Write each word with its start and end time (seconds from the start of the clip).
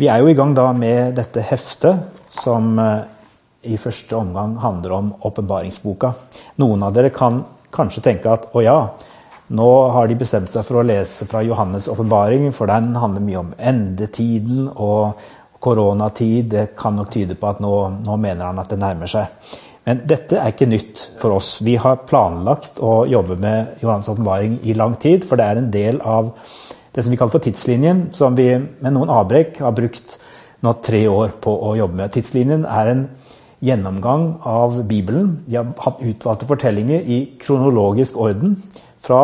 Vi 0.00 0.08
er 0.08 0.22
jo 0.22 0.30
i 0.32 0.36
gang 0.36 0.54
da 0.56 0.70
med 0.72 1.12
dette 1.18 1.42
heftet 1.44 2.22
som 2.32 2.78
eh, 2.80 3.02
i 3.68 3.76
første 3.76 4.16
omgang 4.16 4.54
handler 4.62 4.94
om 4.96 5.10
åpenbaringsboka. 5.28 6.14
Noen 6.62 6.86
av 6.86 6.94
dere 6.96 7.10
kan 7.12 7.42
kanskje 7.72 8.00
tenke 8.06 8.32
at 8.32 8.46
å 8.56 8.62
ja, 8.64 8.78
nå 9.52 9.68
har 9.92 10.08
de 10.08 10.16
bestemt 10.16 10.48
seg 10.52 10.64
for 10.64 10.80
å 10.80 10.86
lese 10.86 11.28
fra 11.28 11.42
Johannes' 11.44 11.90
åpenbaring, 11.92 12.48
for 12.56 12.72
den 12.72 12.94
handler 12.96 13.24
mye 13.26 13.42
om 13.42 13.52
endetiden 13.58 14.70
og 14.72 15.20
koronatid. 15.62 16.48
Det 16.54 16.64
kan 16.78 16.96
nok 16.96 17.12
tyde 17.12 17.36
på 17.36 17.52
at 17.52 17.60
nå, 17.60 17.74
nå 18.00 18.16
mener 18.16 18.48
han 18.48 18.64
at 18.64 18.72
det 18.72 18.80
nærmer 18.80 19.12
seg. 19.12 19.28
Men 19.84 20.00
dette 20.08 20.40
er 20.40 20.54
ikke 20.54 20.70
nytt 20.70 21.04
for 21.20 21.36
oss. 21.36 21.58
Vi 21.60 21.76
har 21.76 22.00
planlagt 22.08 22.80
å 22.80 23.02
jobbe 23.10 23.36
med 23.44 23.76
Johannes' 23.84 24.08
åpenbaring 24.14 24.62
i 24.64 24.78
lang 24.78 24.96
tid, 25.02 25.28
for 25.28 25.36
det 25.36 25.50
er 25.50 25.60
en 25.60 25.72
del 25.74 26.00
av 26.00 26.32
det 26.92 27.04
som 27.04 27.12
vi 27.12 27.18
kaller 27.20 27.32
for 27.32 27.44
tidslinjen, 27.44 28.06
som 28.12 28.36
vi 28.36 28.50
med 28.56 28.92
noen 28.92 29.12
avbrekk 29.12 29.62
har 29.64 29.74
brukt 29.76 30.18
nå 30.62 30.74
tre 30.84 31.06
år 31.08 31.34
på 31.42 31.54
å 31.68 31.74
jobbe 31.78 31.98
med. 31.98 32.12
Tidslinjen 32.14 32.66
er 32.68 32.90
en 32.92 33.06
gjennomgang 33.62 34.26
av 34.46 34.82
Bibelen. 34.88 35.38
Vi 35.46 35.56
har 35.56 35.72
hatt 35.84 36.02
utvalgte 36.02 36.48
fortellinger 36.50 37.06
i 37.06 37.18
kronologisk 37.40 38.18
orden. 38.20 38.58
Fra 39.02 39.22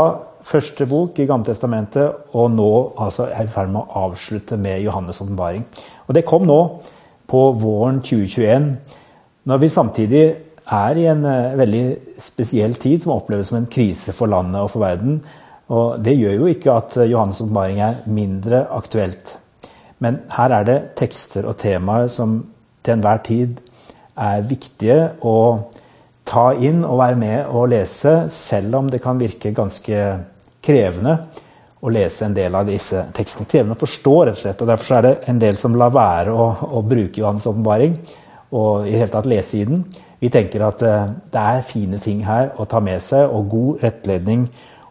første 0.48 0.86
bok 0.88 1.18
i 1.18 1.26
Gammeltestamentet 1.28 2.34
og 2.38 2.50
nå 2.54 2.70
altså 2.98 3.28
er 3.28 3.46
i 3.46 3.52
ferd 3.52 3.72
med 3.74 3.82
å 3.82 4.04
avslutte 4.08 4.56
med 4.60 4.82
Johannes' 4.86 5.20
åpenbaring. 5.22 5.66
Og 6.06 6.14
det 6.16 6.26
kom 6.26 6.46
nå 6.48 6.60
på 7.28 7.42
våren 7.60 8.00
2021, 8.00 8.70
når 9.48 9.60
vi 9.60 9.68
samtidig 9.68 10.24
er 10.68 11.00
i 11.00 11.06
en 11.08 11.24
eh, 11.24 11.58
veldig 11.58 11.84
spesiell 12.20 12.76
tid 12.80 13.04
som 13.04 13.14
oppleves 13.16 13.50
som 13.50 13.58
en 13.60 13.68
krise 13.70 14.12
for 14.16 14.30
landet 14.30 14.60
og 14.62 14.70
for 14.72 14.84
verden. 14.84 15.20
Og 15.68 15.98
det 16.00 16.16
gjør 16.16 16.36
jo 16.38 16.48
ikke 16.48 16.74
at 16.74 16.96
Johannes' 17.02 17.42
åpenbaring 17.44 17.80
er 17.84 18.02
mindre 18.06 18.64
aktuelt. 18.72 19.36
Men 19.98 20.22
her 20.32 20.54
er 20.54 20.64
det 20.64 20.78
tekster 20.96 21.48
og 21.48 21.58
temaer 21.60 22.08
som 22.12 22.40
til 22.84 22.94
enhver 22.94 23.20
tid 23.26 23.58
er 24.18 24.46
viktige 24.48 24.98
å 25.26 25.36
ta 26.28 26.50
inn 26.54 26.84
og 26.84 27.00
være 27.00 27.18
med 27.18 27.52
og 27.52 27.70
lese, 27.72 28.14
selv 28.32 28.78
om 28.80 28.88
det 28.90 29.02
kan 29.04 29.20
virke 29.20 29.54
ganske 29.56 30.00
krevende 30.64 31.18
å 31.78 31.92
lese 31.94 32.26
en 32.26 32.34
del 32.34 32.56
av 32.58 32.66
disse 32.68 33.04
tekstene. 33.14 33.48
Krevende 33.48 33.76
å 33.76 33.80
forstå, 33.80 34.14
rett 34.26 34.36
og 34.36 34.40
slett. 34.40 34.62
og 34.62 34.70
Derfor 34.70 34.96
er 34.96 35.06
det 35.06 35.14
en 35.30 35.42
del 35.42 35.60
som 35.60 35.76
lar 35.78 35.94
være 35.94 36.34
å, 36.34 36.48
å 36.78 36.82
bruke 36.82 37.20
Johannes' 37.20 37.48
åpenbaring 37.50 37.98
og 38.56 38.86
i 38.86 38.92
det 38.92 39.02
hele 39.02 39.12
tatt 39.12 39.28
lese 39.28 39.60
i 39.60 39.66
den. 39.68 39.84
Vi 40.18 40.30
tenker 40.34 40.64
at 40.66 40.82
eh, 40.82 41.12
det 41.30 41.42
er 41.42 41.66
fine 41.66 42.00
ting 42.02 42.24
her 42.26 42.50
å 42.58 42.66
ta 42.66 42.80
med 42.82 43.02
seg, 43.04 43.28
og 43.30 43.50
god 43.52 43.84
rettledning 43.84 44.48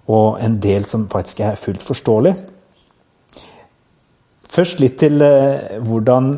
og 0.07 0.37
en 0.43 0.59
del 0.63 0.85
som 0.87 1.09
faktisk 1.11 1.41
er 1.43 1.59
fullt 1.59 1.83
forståelig. 1.83 2.33
Først 4.47 4.79
litt 4.79 4.97
til 5.01 5.21
eh, 5.21 5.77
hvordan 5.83 6.31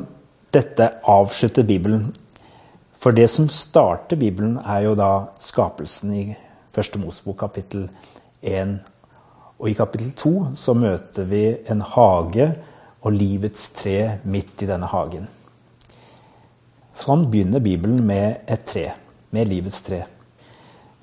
dette 0.54 0.90
avslutter 1.08 1.64
Bibelen. 1.64 2.10
For 3.00 3.16
det 3.16 3.30
som 3.32 3.48
starter 3.54 4.18
Bibelen, 4.20 4.58
er 4.58 4.90
jo 4.90 4.96
da 4.98 5.12
skapelsen 5.40 6.14
i 6.18 6.24
første 6.76 7.00
Mosebok 7.00 7.38
kapittel 7.46 7.86
1. 8.42 8.80
Og 9.60 9.70
i 9.70 9.78
kapittel 9.78 10.12
2 10.18 10.34
så 10.58 10.74
møter 10.74 11.30
vi 11.30 11.44
en 11.70 11.84
hage 11.86 12.50
og 13.00 13.16
livets 13.16 13.70
tre 13.78 14.20
midt 14.24 14.66
i 14.66 14.68
denne 14.68 14.90
hagen. 14.92 15.30
Sånn 17.00 17.30
begynner 17.32 17.64
Bibelen 17.64 18.02
med 18.04 18.42
et 18.50 18.66
tre, 18.68 18.90
med 19.32 19.48
livets 19.48 19.80
tre. 19.86 20.02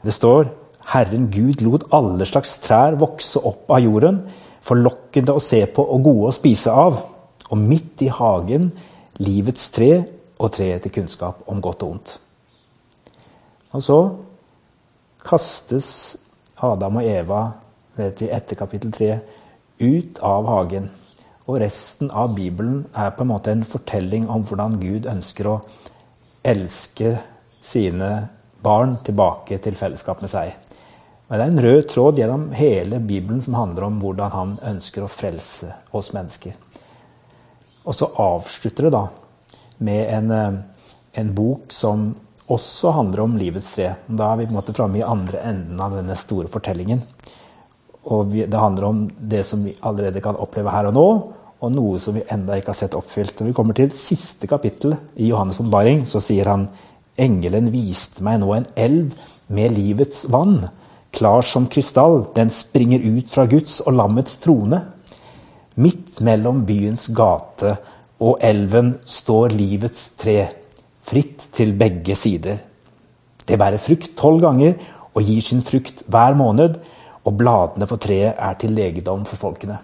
Det 0.05 0.13
står 0.13 0.51
Herren 0.93 1.31
Gud 1.35 1.63
lot 1.67 1.87
alle 1.95 2.27
slags 2.29 2.59
trær 2.63 2.95
vokse 3.01 3.43
opp 3.43 3.71
av 3.75 3.83
jorden, 3.83 4.21
forlokkende 4.63 5.35
å 5.35 5.43
se 5.43 5.65
på 5.67 5.83
og 5.83 6.05
gode 6.07 6.31
å 6.31 6.37
spise 6.37 6.75
av. 6.75 7.01
Og 7.51 7.59
midt 7.59 8.03
i 8.03 8.11
hagen 8.11 8.71
livets 9.23 9.71
tre 9.75 9.91
og 10.37 10.53
treet 10.55 10.85
til 10.85 10.95
kunnskap 10.99 11.47
om 11.51 11.63
godt 11.63 11.85
og 11.87 11.97
ondt. 11.97 12.17
Og 13.75 13.83
så 13.83 13.99
kastes 15.27 15.89
Adam 16.63 17.01
og 17.01 17.09
Eva, 17.09 17.41
vet 17.97 18.23
vi, 18.23 18.31
etter 18.33 18.59
kapittel 18.59 18.93
3, 18.95 19.11
ut 19.83 20.21
av 20.25 20.47
hagen. 20.51 20.89
Og 21.47 21.61
resten 21.63 22.11
av 22.11 22.35
Bibelen 22.35 22.85
er 22.95 23.13
på 23.15 23.25
en 23.25 23.31
måte 23.31 23.53
en 23.53 23.67
fortelling 23.67 24.29
om 24.33 24.47
hvordan 24.47 24.79
Gud 24.83 25.07
ønsker 25.11 25.51
å 25.51 25.59
elske 26.47 27.17
sine 27.63 28.11
barn 28.63 28.97
tilbake 29.07 29.59
til 29.63 29.79
fellesskap 29.79 30.23
med 30.23 30.33
seg. 30.33 30.55
Men 31.27 31.39
det 31.39 31.45
er 31.45 31.53
en 31.53 31.65
rød 31.65 31.89
tråd 31.91 32.21
gjennom 32.21 32.45
hele 32.55 33.01
Bibelen 33.03 33.41
som 33.43 33.57
handler 33.59 33.89
om 33.89 33.99
hvordan 34.03 34.31
han 34.31 34.53
ønsker 34.75 35.03
å 35.03 35.11
frelse 35.11 35.73
oss 35.91 36.13
mennesker. 36.15 36.55
Og 37.87 37.95
så 37.95 38.09
avslutter 38.23 38.87
det 38.87 38.93
da 38.95 39.07
med 39.87 40.13
en, 40.15 40.31
eh, 40.31 40.61
en 41.23 41.35
bok 41.35 41.73
som 41.75 42.15
også 42.47 42.93
handler 42.95 43.25
om 43.25 43.37
livets 43.37 43.73
tre. 43.75 43.97
Da 44.07 44.33
er 44.33 44.37
vi 44.37 44.47
på 44.47 44.55
en 44.55 44.61
måte 44.61 44.75
framme 44.75 44.99
i 45.01 45.07
andre 45.07 45.43
enden 45.43 45.81
av 45.81 45.97
denne 45.99 46.15
store 46.15 46.47
fortellingen. 46.47 47.03
Og 48.07 48.31
vi, 48.31 48.47
det 48.47 48.63
handler 48.63 48.85
om 48.85 49.11
det 49.19 49.43
som 49.45 49.65
vi 49.65 49.75
allerede 49.83 50.23
kan 50.23 50.39
oppleve 50.39 50.71
her 50.71 50.87
og 50.87 50.95
nå, 50.95 51.09
og 51.57 51.73
noe 51.73 51.99
som 51.99 52.15
vi 52.15 52.23
enda 52.31 52.55
ikke 52.55 52.71
har 52.71 52.79
sett 52.79 52.95
oppfylt. 52.95 53.41
Når 53.41 53.51
vi 53.51 53.57
kommer 53.57 53.75
til 53.75 53.91
siste 53.91 54.47
kapittel 54.47 54.95
i 55.17 55.33
Johannes' 55.33 55.59
åpenbaring, 55.59 56.05
så 56.07 56.23
sier 56.23 56.53
han 56.53 56.69
Engelen 57.19 57.73
viste 57.73 58.23
meg 58.23 58.43
nå 58.43 58.53
en 58.55 58.67
elv 58.77 59.15
med 59.49 59.73
livets 59.73 60.27
vann 60.31 60.69
klar 61.13 61.43
som 61.43 61.69
krystall. 61.71 62.25
Den 62.35 62.51
springer 62.51 63.03
ut 63.05 63.31
fra 63.31 63.47
Guds 63.47 63.81
og 63.85 63.97
lammets 63.99 64.39
trone. 64.43 64.83
Midt 65.77 66.21
mellom 66.25 66.65
byens 66.67 67.11
gate 67.15 67.77
og 68.25 68.39
elven 68.41 68.95
står 69.05 69.53
livets 69.53 70.15
tre, 70.17 70.39
fritt 71.05 71.51
til 71.57 71.75
begge 71.77 72.17
sider. 72.17 72.63
Det 73.47 73.59
bærer 73.61 73.83
frukt 73.83 74.17
tolv 74.17 74.41
ganger 74.43 74.79
og 75.13 75.23
gir 75.23 75.45
sin 75.45 75.63
frukt 75.65 76.03
hver 76.11 76.37
måned, 76.37 76.79
og 77.27 77.35
bladene 77.39 77.89
på 77.91 77.99
treet 77.99 78.39
er 78.39 78.55
til 78.61 78.75
legedom 78.77 79.25
for 79.27 79.37
folkene. 79.37 79.79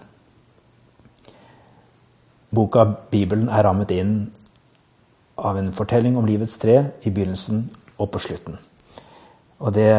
Boka 2.52 2.84
Bibelen 3.10 3.48
er 3.48 3.64
rammet 3.66 3.90
inn 3.96 4.12
av 5.40 5.56
en 5.58 5.72
fortelling 5.74 6.18
om 6.20 6.28
livets 6.28 6.58
tre 6.62 6.76
i 7.02 7.10
begynnelsen 7.10 7.64
og 7.96 8.10
på 8.12 8.20
slutten. 8.22 8.58
Og 9.62 9.72
det 9.74 9.90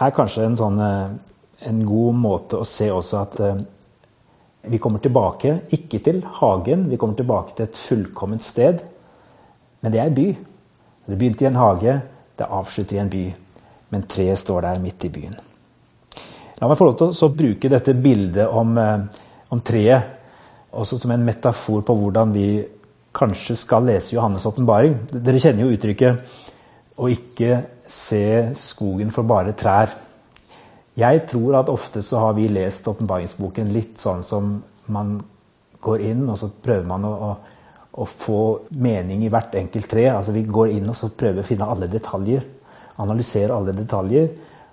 er 0.00 0.14
kanskje 0.16 0.46
en, 0.46 0.56
sånn, 0.56 0.80
eh, 0.80 1.68
en 1.68 1.84
god 1.86 2.18
måte 2.22 2.60
å 2.60 2.68
se 2.68 2.88
også 2.92 3.20
at 3.20 3.38
eh, 3.40 3.60
vi 4.72 4.78
kommer 4.78 5.02
tilbake, 5.02 5.56
ikke 5.74 6.00
til 6.04 6.22
hagen, 6.38 6.86
vi 6.90 6.98
kommer 7.00 7.18
tilbake 7.18 7.56
til 7.56 7.66
et 7.66 7.78
fullkomment 7.78 8.44
sted. 8.44 8.82
Men 9.82 9.94
det 9.94 10.00
er 10.00 10.14
by. 10.14 10.26
Det 11.08 11.18
begynte 11.18 11.44
i 11.44 11.50
en 11.50 11.58
hage, 11.58 11.96
det 12.38 12.46
avslutter 12.46 12.96
i 12.96 13.02
en 13.02 13.10
by. 13.10 13.24
Men 13.92 14.06
treet 14.08 14.38
står 14.38 14.68
der 14.68 14.82
midt 14.82 15.08
i 15.08 15.10
byen. 15.12 15.34
La 16.60 16.68
meg 16.70 16.78
få 16.78 16.86
lov 16.86 17.00
til 17.00 17.10
å 17.10 17.34
bruke 17.34 17.70
dette 17.72 17.94
bildet 17.98 18.46
om, 18.46 18.76
eh, 18.78 19.24
om 19.50 19.60
treet 19.60 20.18
også 20.72 21.00
som 21.00 21.10
en 21.10 21.26
metafor 21.26 21.82
på 21.84 21.96
hvordan 21.98 22.32
vi 22.32 22.46
kanskje 23.12 23.56
skal 23.56 23.84
lese 23.84 24.14
Johannes' 24.14 24.46
åpenbaring. 24.48 24.94
Dere 25.12 25.40
kjenner 25.42 25.66
jo 25.66 25.74
uttrykket 25.74 26.38
'å 27.02 27.10
ikke 27.10 27.62
se 27.86 28.54
skogen 28.54 29.10
for 29.10 29.26
bare 29.26 29.52
trær'. 29.58 29.90
Jeg 30.96 31.26
tror 31.26 31.56
at 31.58 31.72
ofte 31.72 32.02
så 32.02 32.20
har 32.20 32.34
vi 32.36 32.48
lest 32.48 32.86
åpenbaringsboken 32.86 33.72
litt 33.72 33.98
sånn 33.98 34.22
som 34.22 34.62
man 34.86 35.16
går 35.80 36.04
inn, 36.12 36.28
og 36.28 36.38
så 36.38 36.50
prøver 36.62 36.86
man 36.86 37.04
å, 37.08 37.12
å, 37.12 37.30
å, 37.92 38.04
få 38.06 38.42
mening 38.70 39.24
i 39.24 39.30
hvert 39.32 39.54
enkelt 39.58 39.88
tre. 39.88 40.10
Altså 40.12 40.32
Vi 40.32 40.44
går 40.44 40.76
inn 40.76 40.88
og 40.88 40.96
så 40.96 41.08
prøver 41.08 41.42
å 41.42 41.46
finne 41.48 41.68
alle 41.68 41.88
detaljer. 41.90 42.44
Analysere 43.02 43.56
alle 43.56 43.72
detaljer. 43.72 44.28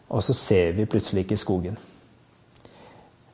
Og 0.10 0.24
så 0.26 0.36
ser 0.36 0.76
vi 0.78 0.86
plutselig 0.90 1.26
ikke 1.26 1.40
skogen. 1.40 1.78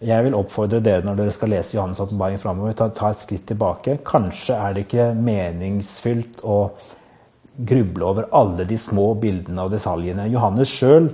Jeg 0.06 0.24
vil 0.24 0.36
oppfordre 0.38 0.82
dere 0.84 1.06
når 1.08 1.18
dere 1.18 1.34
skal 1.34 1.50
lese 1.50 1.78
Johannes' 1.78 2.02
åpenbaring 2.04 2.38
framover, 2.38 2.76
ta, 2.78 2.90
ta 2.94 3.10
et 3.10 3.24
skritt 3.24 3.48
tilbake. 3.50 3.98
Kanskje 4.06 4.60
er 4.60 4.76
det 4.76 4.86
ikke 4.86 5.08
meningsfylt 5.18 6.44
å 6.44 6.58
gruble 7.58 8.06
over 8.06 8.28
alle 8.36 8.66
de 8.68 8.78
små 8.80 9.14
bildene 9.20 9.64
og 9.64 9.72
detaljene. 9.76 10.28
Johannes 10.32 10.72
sjøl 10.72 11.10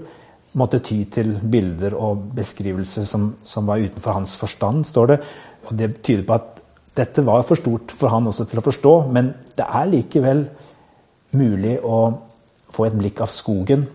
måtte 0.58 0.82
ty 0.84 1.04
til 1.12 1.36
bilder 1.52 1.96
og 1.96 2.32
beskrivelser 2.36 3.06
som, 3.08 3.32
som, 3.44 3.68
var 3.68 3.84
utenfor 3.84 4.18
hans 4.18 4.36
forstand, 4.40 4.86
står 4.88 5.14
det. 5.14 5.20
Og 5.70 5.78
det 5.78 5.94
tyder 6.02 6.26
på 6.28 6.38
at 6.40 6.60
dette 6.98 7.24
var 7.24 7.46
for 7.48 7.60
stort 7.60 7.94
for 7.96 8.12
han 8.12 8.28
også 8.28 8.50
til 8.50 8.60
å 8.60 8.66
forstå, 8.66 8.94
men 9.16 9.32
det 9.56 9.68
er 9.68 9.92
likevel 9.94 10.44
mulig 11.40 11.78
å 11.80 12.02
få 12.72 12.88
et 12.88 12.98
blikk 13.00 13.22
av 13.24 13.32
skogen, 13.32 13.86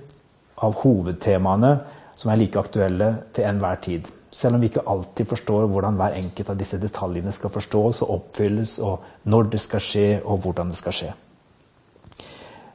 av 0.64 0.78
hovedtemaene, 0.80 1.72
som 2.16 2.32
er 2.32 2.40
like 2.40 2.60
aktuelle 2.60 3.10
til 3.36 3.44
enhver 3.44 3.82
tid. 3.84 4.08
Selv 4.32 4.56
om 4.56 4.64
vi 4.64 4.70
ikke 4.70 4.86
alltid 4.88 5.28
forstår 5.28 5.68
hvordan 5.68 6.00
hver 6.00 6.16
enkelt 6.16 6.50
av 6.52 6.58
disse 6.60 6.80
detaljene 6.80 7.32
skal 7.32 7.52
forstås 7.52 8.02
og 8.04 8.16
oppfylles, 8.16 8.78
og 8.80 9.28
når 9.28 9.52
det 9.52 9.60
skal 9.64 9.84
skje, 9.84 10.08
og 10.24 10.40
hvordan 10.44 10.72
det 10.72 10.80
skal 10.80 10.96
skje. 10.96 11.12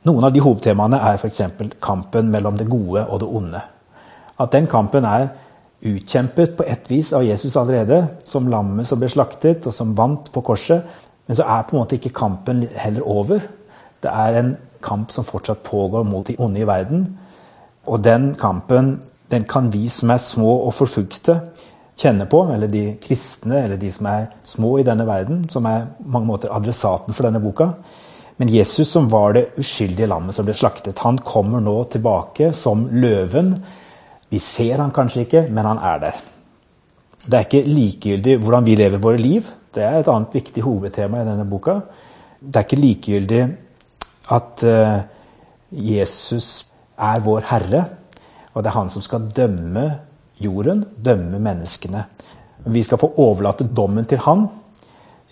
Noen 0.02 0.26
av 0.26 0.34
de 0.34 0.42
hovedtemaene 0.42 0.98
er 0.98 1.20
f.eks. 1.20 1.44
kampen 1.82 2.32
mellom 2.34 2.58
det 2.58 2.66
gode 2.70 3.04
og 3.06 3.20
det 3.22 3.28
onde. 3.30 3.60
At 4.42 4.54
den 4.56 4.66
kampen 4.70 5.06
er 5.06 5.28
utkjempet 5.86 6.56
på 6.58 6.66
et 6.66 6.90
vis 6.90 7.12
av 7.14 7.26
Jesus 7.26 7.58
allerede, 7.58 8.00
som 8.26 8.50
lammet 8.50 8.90
som 8.90 9.02
ble 9.02 9.10
slaktet, 9.14 9.68
og 9.70 9.76
som 9.76 9.94
vant 9.98 10.32
på 10.34 10.42
korset. 10.46 10.90
Men 11.28 11.38
så 11.38 11.46
er 11.46 11.68
på 11.68 11.76
en 11.76 11.84
måte 11.84 12.00
ikke 12.00 12.16
kampen 12.18 12.66
heller 12.74 13.06
over. 13.06 13.46
Det 14.02 14.10
er 14.10 14.40
en 14.40 14.56
kamp 14.82 15.14
som 15.14 15.26
fortsatt 15.28 15.62
pågår 15.70 16.04
mot 16.10 16.26
de 16.26 16.38
onde 16.42 16.64
i 16.64 16.68
verden. 16.68 17.06
Og 17.86 18.02
den 18.02 18.34
kampen 18.36 18.96
den 19.32 19.46
kan 19.46 19.70
vi 19.74 19.86
som 19.90 20.10
er 20.12 20.20
små 20.20 20.64
og 20.66 20.74
forfulgte, 20.76 21.38
kjenne 22.02 22.26
på. 22.26 22.48
Eller 22.54 22.68
de 22.74 22.98
kristne, 23.06 23.62
eller 23.64 23.78
de 23.78 23.92
som 23.94 24.10
er 24.10 24.32
små 24.44 24.80
i 24.82 24.86
denne 24.88 25.06
verden, 25.06 25.46
som 25.50 25.70
er 25.70 25.86
på 26.00 26.10
mange 26.10 26.34
måter 26.34 26.54
adressaten 26.58 27.14
for 27.14 27.30
denne 27.30 27.42
boka. 27.44 27.76
Men 28.38 28.50
Jesus, 28.50 28.90
som 28.90 29.10
var 29.12 29.36
det 29.36 29.50
uskyldige 29.60 30.10
lammet 30.10 30.36
som 30.36 30.48
ble 30.48 30.56
slaktet, 30.58 31.00
han 31.04 31.20
kommer 31.26 31.62
nå 31.62 31.76
tilbake 31.92 32.52
som 32.58 32.88
løven. 32.92 33.54
Vi 34.32 34.40
ser 34.40 34.80
han 34.82 34.94
kanskje 34.96 35.26
ikke, 35.26 35.48
men 35.50 35.68
han 35.68 35.82
er 35.84 36.06
der. 36.06 36.22
Det 37.22 37.38
er 37.38 37.46
ikke 37.46 37.68
likegyldig 37.68 38.38
hvordan 38.42 38.66
vi 38.66 38.78
lever 38.80 39.02
våre 39.02 39.22
liv. 39.22 39.50
Det 39.72 39.84
er 39.86 40.00
et 40.00 40.10
annet 40.10 40.34
viktig 40.36 40.64
hovedtema 40.66 41.22
i 41.22 41.28
denne 41.28 41.46
boka. 41.48 41.78
Det 42.42 42.58
er 42.58 42.66
ikke 42.66 42.82
likegyldig 42.82 43.42
at 44.34 44.64
uh, 44.66 45.04
Jesus 45.72 46.48
er 46.98 47.22
vår 47.24 47.46
herre, 47.52 47.84
og 48.54 48.64
det 48.64 48.72
er 48.72 48.78
han 48.80 48.90
som 48.92 49.04
skal 49.06 49.30
dømme 49.36 49.86
jorden, 50.42 50.84
dømme 50.98 51.40
menneskene. 51.40 52.04
Vi 52.66 52.84
skal 52.84 53.00
få 53.02 53.14
overlate 53.22 53.70
dommen 53.70 54.06
til 54.10 54.22
han. 54.26 54.48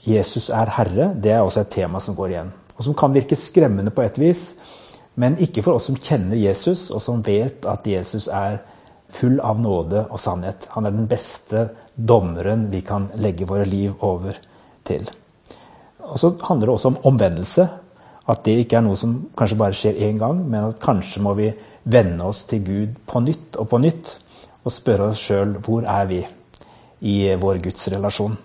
Jesus 0.06 0.50
er 0.50 0.72
herre. 0.78 1.12
Det 1.16 1.34
er 1.34 1.44
også 1.44 1.66
et 1.66 1.74
tema 1.74 2.00
som 2.00 2.16
går 2.18 2.34
igjen. 2.34 2.54
Og 2.80 2.88
som 2.88 2.96
kan 2.98 3.14
virke 3.14 3.36
skremmende 3.36 3.92
på 3.92 4.06
et 4.06 4.18
vis, 4.20 4.44
men 5.20 5.36
ikke 5.44 5.66
for 5.66 5.76
oss 5.76 5.90
som 5.90 6.00
kjenner 6.00 6.40
Jesus, 6.40 6.88
og 6.96 7.04
som 7.04 7.24
vet 7.26 7.66
at 7.68 7.88
Jesus 7.88 8.30
er 8.31 8.62
full 9.12 9.40
av 9.44 9.60
nåde 9.60 10.06
og 10.08 10.22
sannhet. 10.22 10.70
Han 10.76 10.88
er 10.88 10.96
den 10.96 11.10
beste 11.12 11.68
dommeren 11.96 12.70
vi 12.72 12.80
kan 12.86 13.10
legge 13.20 13.48
våre 13.50 13.66
liv 13.68 13.98
over 14.06 14.38
til. 14.88 15.10
Og 16.08 16.18
så 16.22 16.31
handler 16.48 16.70
det 16.70 16.76
også 16.78 16.94
om 16.94 17.02
omvendelse. 17.12 17.68
At 18.30 18.44
det 18.46 18.60
ikke 18.62 18.78
er 18.78 18.86
noe 18.86 18.98
som 18.98 19.16
kanskje 19.38 19.58
bare 19.58 19.76
skjer 19.76 20.02
én 20.06 20.20
gang, 20.22 20.44
men 20.46 20.70
at 20.70 20.81
kanskje 20.81 21.24
må 21.26 21.34
vi 21.38 21.50
vende 21.90 22.26
oss 22.30 22.44
til 22.48 22.62
Gud 22.64 23.00
på 23.10 23.24
nytt 23.26 23.58
og 23.58 23.72
på 23.72 23.80
nytt 23.81 24.16
og 24.64 24.74
spørre 24.74 25.10
oss 25.10 25.24
sjøl 25.24 25.56
hvor 25.66 25.88
er 25.90 26.06
vi 26.10 26.20
i 27.10 27.16
vår 27.42 27.62
gudsrelasjon. 27.64 28.38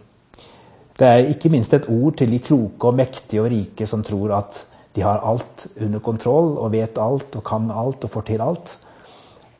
Det 0.99 1.07
er 1.07 1.31
ikke 1.33 1.51
minst 1.51 1.75
et 1.75 1.89
ord 1.91 2.21
til 2.21 2.31
de 2.31 2.39
kloke 2.39 2.87
og 2.87 2.95
mektige 2.95 3.43
og 3.43 3.51
rike 3.51 3.87
som 3.91 4.05
tror 4.07 4.37
at 4.37 4.61
de 4.95 5.03
har 5.03 5.25
alt 5.27 5.67
under 5.83 5.99
kontroll 5.99 6.53
og 6.55 6.71
vet 6.73 6.99
alt 7.03 7.35
og 7.35 7.43
kan 7.45 7.71
alt 7.75 8.05
og 8.07 8.11
får 8.11 8.27
til 8.29 8.45
alt. 8.45 8.77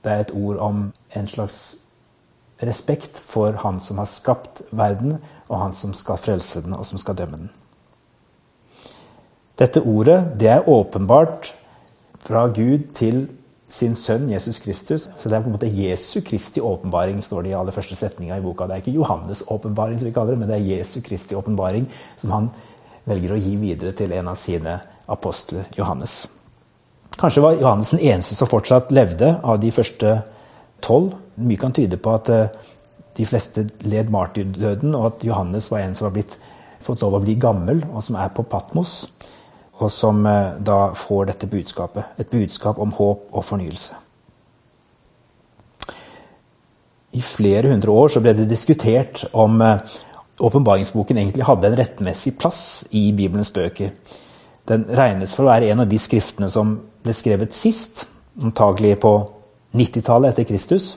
Det 0.05 0.13
er 0.13 0.21
et 0.23 0.35
ord 0.35 0.61
om 0.63 0.85
en 1.17 1.27
slags 1.27 1.75
respekt 2.63 3.19
for 3.19 3.53
Han 3.65 3.81
som 3.81 3.99
har 3.99 4.07
skapt 4.07 4.63
verden, 4.71 5.19
og 5.49 5.59
Han 5.61 5.73
som 5.73 5.95
skal 5.95 6.17
frelse 6.17 6.63
den, 6.63 6.73
og 6.73 6.87
som 6.87 6.99
skal 6.99 7.17
dømme 7.19 7.37
den. 7.37 7.51
Dette 9.59 9.83
ordet 9.83 10.37
det 10.39 10.49
er 10.49 10.69
åpenbart 10.69 11.55
fra 12.19 12.47
Gud 12.47 12.91
til 12.95 13.29
sin 13.69 13.95
sønn 13.97 14.29
Jesus 14.29 14.59
Kristus. 14.63 15.09
Så 15.17 15.29
det 15.29 15.37
er 15.37 15.45
på 15.45 15.51
en 15.51 15.57
måte 15.57 15.71
Jesu 15.71 16.21
Kristi 16.27 16.61
åpenbaring, 16.61 17.23
står 17.23 17.45
det 17.45 17.53
i 17.53 17.57
aller 17.59 17.75
første 17.75 17.97
setninga 17.99 18.39
i 18.39 18.45
boka. 18.45 18.69
Det 18.69 18.77
er 18.77 18.85
ikke 18.85 18.99
Johannes' 18.99 19.45
åpenbaring, 19.49 19.99
som 19.99 20.09
vi 20.09 20.15
kaller 20.15 20.35
det, 20.35 20.41
men 20.43 20.51
det 20.51 20.59
er 20.59 20.79
Jesu 20.79 21.01
Kristi 21.05 21.37
åpenbaring 21.39 21.89
som 22.21 22.35
han 22.35 22.51
velger 23.09 23.35
å 23.35 23.41
gi 23.41 23.57
videre 23.61 23.93
til 23.97 24.13
en 24.17 24.31
av 24.33 24.39
sine 24.41 24.79
apostler, 25.11 25.67
Johannes. 25.77 26.25
Kanskje 27.15 27.43
var 27.45 27.59
Johannes 27.61 27.93
den 27.95 28.03
eneste 28.03 28.37
som 28.37 28.51
fortsatt 28.51 28.93
levde 28.95 29.37
av 29.43 29.61
de 29.63 29.71
første 29.75 30.17
tolv. 30.85 31.13
Mye 31.37 31.61
kan 31.61 31.75
tyde 31.75 31.99
på 32.01 32.15
at 32.17 32.31
eh, 32.33 32.57
de 33.15 33.27
fleste 33.29 33.69
led 33.87 34.11
martyrdøden, 34.11 34.95
og 34.99 35.13
at 35.13 35.25
Johannes 35.27 35.71
var 35.71 35.85
en 35.85 35.95
som 35.95 36.09
var 36.09 36.17
blitt, 36.17 36.39
fått 36.85 37.01
lov 37.01 37.17
å 37.17 37.23
bli 37.23 37.37
gammel, 37.41 37.85
og 37.95 38.03
som 38.05 38.19
er 38.21 38.33
på 38.35 38.45
Patmos 38.45 39.07
og 39.85 39.93
som 39.93 40.25
eh, 40.27 40.57
da 40.65 40.95
får 40.97 41.29
dette 41.33 41.51
budskapet. 41.51 42.17
Et 42.19 42.31
budskap 42.31 42.81
om 42.81 42.95
håp 42.97 43.29
og 43.33 43.45
fornyelse. 43.45 44.01
I 47.15 47.23
flere 47.23 47.71
hundre 47.71 47.93
år 47.95 48.11
så 48.11 48.23
ble 48.23 48.35
det 48.35 48.49
diskutert 48.51 49.23
om 49.33 49.61
eh, 49.63 50.01
åpenbaringsboken 50.41 51.21
egentlig 51.21 51.47
hadde 51.47 51.71
en 51.71 51.79
rettmessig 51.79 52.35
plass 52.41 52.65
i 52.91 53.11
Bibelens 53.13 53.53
bøker. 53.55 53.93
Den 54.69 54.87
regnes 54.89 55.37
for 55.37 55.45
å 55.45 55.53
være 55.53 55.71
en 55.71 55.85
av 55.85 55.91
de 55.91 56.01
skriftene 56.01 56.49
som 56.51 56.79
ble 57.05 57.15
skrevet 57.15 57.55
sist, 57.55 58.07
antagelig 58.43 58.97
på 59.05 59.13
90-tallet 59.77 60.33
etter 60.33 60.49
Kristus, 60.49 60.95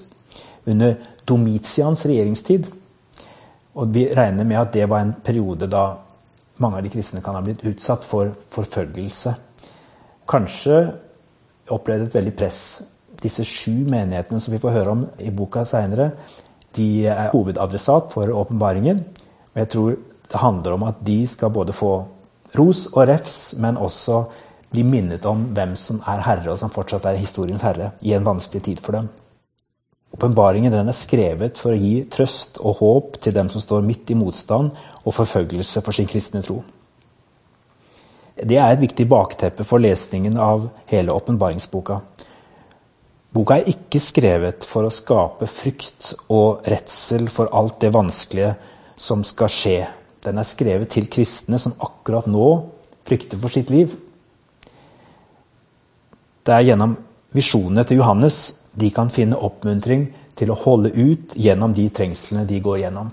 under 0.67 0.95
Domitians 1.27 2.05
regjeringstid. 2.07 2.69
Og 3.77 3.93
vi 3.93 4.07
regner 4.15 4.47
med 4.47 4.61
at 4.61 4.73
det 4.73 4.87
var 4.89 5.03
en 5.03 5.15
periode 5.23 5.67
da 5.69 5.89
mange 6.63 6.79
av 6.79 6.85
de 6.85 6.91
kristne 6.93 7.21
kan 7.25 7.37
ha 7.37 7.41
blitt 7.45 7.63
utsatt 7.67 8.05
for 8.05 8.33
forfølgelse. 8.53 9.33
Kanskje 10.27 10.79
opplevde 11.73 12.07
et 12.07 12.17
veldig 12.17 12.33
press. 12.37 12.59
Disse 13.21 13.45
sju 13.47 13.87
menighetene 13.89 14.41
som 14.41 14.53
vi 14.53 14.61
får 14.61 14.75
høre 14.75 14.93
om 14.93 15.05
i 15.23 15.31
boka 15.33 15.65
seinere, 15.67 16.11
de 16.77 17.07
er 17.09 17.31
hovedadressat 17.33 18.13
for 18.13 18.29
åpenbaringen. 18.29 18.99
Og 19.53 19.61
jeg 19.63 19.71
tror 19.73 19.95
det 20.27 20.41
handler 20.41 20.75
om 20.75 20.83
at 20.89 20.99
de 21.07 21.21
skal 21.27 21.53
både 21.55 21.73
få 21.73 21.93
ros 22.57 22.87
og 22.93 23.07
refs, 23.09 23.55
men 23.59 23.79
også 23.79 24.25
bli 24.71 24.83
minnet 24.83 25.25
om 25.25 25.45
hvem 25.55 25.75
som 25.79 26.01
er 26.07 26.25
herre, 26.25 26.51
og 26.51 26.59
som 26.59 26.71
fortsatt 26.73 27.07
er 27.07 27.19
historiens 27.19 27.63
herre, 27.63 27.93
i 28.03 28.13
en 28.13 28.27
vanskelig 28.27 28.65
tid 28.67 28.83
for 28.83 28.99
dem. 28.99 29.07
Åpenbaringen 30.17 30.73
er 30.73 30.91
skrevet 30.95 31.59
for 31.59 31.75
å 31.75 31.79
gi 31.79 32.01
trøst 32.11 32.61
og 32.63 32.79
håp 32.81 33.17
til 33.21 33.35
dem 33.35 33.51
som 33.53 33.61
står 33.61 33.83
midt 33.85 34.11
i 34.11 34.17
motstand 34.17 34.71
og 35.07 35.15
forfølgelse 35.15 35.81
for 35.85 35.95
sin 35.95 36.09
kristne 36.09 36.43
tro. 36.43 36.59
Det 38.37 38.57
er 38.59 38.69
et 38.69 38.83
viktig 38.83 39.07
bakteppe 39.09 39.65
for 39.65 39.81
lesningen 39.81 40.35
av 40.37 40.67
hele 40.91 41.15
åpenbaringsboka. 41.15 42.01
Boka 43.33 43.57
er 43.57 43.71
ikke 43.71 44.01
skrevet 44.01 44.65
for 44.67 44.87
å 44.87 44.93
skape 44.93 45.47
frykt 45.49 46.13
og 46.33 46.67
redsel 46.69 47.27
for 47.33 47.49
alt 47.55 47.79
det 47.81 47.93
vanskelige 47.95 48.53
som 48.97 49.23
skal 49.27 49.51
skje. 49.51 49.79
Den 50.23 50.37
er 50.37 50.47
skrevet 50.47 50.91
til 50.93 51.09
kristne 51.11 51.59
som 51.61 51.75
akkurat 51.79 52.27
nå 52.29 52.47
frykter 53.07 53.39
for 53.41 53.53
sitt 53.53 53.71
liv. 53.73 53.93
Det 56.45 56.55
er 56.55 56.69
gjennom 56.69 56.95
visjonene 57.35 57.83
til 57.87 58.01
Johannes 58.01 58.41
de 58.77 58.89
kan 58.93 59.09
finne 59.11 59.39
oppmuntring 59.39 60.07
til 60.37 60.53
å 60.53 60.59
holde 60.61 60.93
ut 60.93 61.33
gjennom 61.35 61.73
de 61.73 61.87
trengslene 61.89 62.45
de 62.47 62.61
går 62.63 62.83
gjennom. 62.85 63.09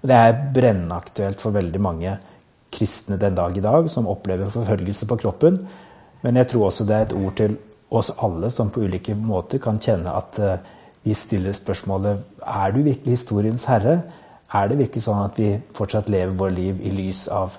Det 0.00 0.14
er 0.14 0.40
brennaktuelt 0.54 1.40
for 1.42 1.56
veldig 1.56 1.80
mange 1.82 2.16
kristne 2.72 3.18
den 3.18 3.34
dag 3.34 3.56
i 3.56 3.64
dag 3.64 3.88
som 3.90 4.08
opplever 4.10 4.50
forfølgelse 4.52 5.08
på 5.10 5.18
kroppen. 5.24 5.58
Men 6.22 6.36
jeg 6.36 6.52
tror 6.52 6.68
også 6.68 6.86
det 6.86 6.96
er 6.96 7.06
et 7.06 7.16
ord 7.16 7.36
til 7.38 7.56
oss 7.90 8.10
alle 8.22 8.50
som 8.52 8.70
på 8.70 8.84
ulike 8.84 9.14
måter 9.16 9.62
kan 9.62 9.80
kjenne 9.80 10.12
at 10.12 10.38
eh, 10.38 10.58
vi 11.06 11.14
stiller 11.16 11.54
spørsmålet 11.56 12.42
er 12.42 12.74
du 12.74 12.82
virkelig 12.82 13.16
historiens 13.16 13.64
herre. 13.70 14.00
Er 14.52 14.68
det 14.68 14.78
virkelig 14.80 15.06
sånn 15.06 15.22
at 15.24 15.38
vi 15.40 15.54
fortsatt 15.76 16.10
lever 16.12 16.36
vår 16.36 16.52
liv 16.52 16.82
i 16.84 16.92
lys 16.92 17.26
av, 17.32 17.56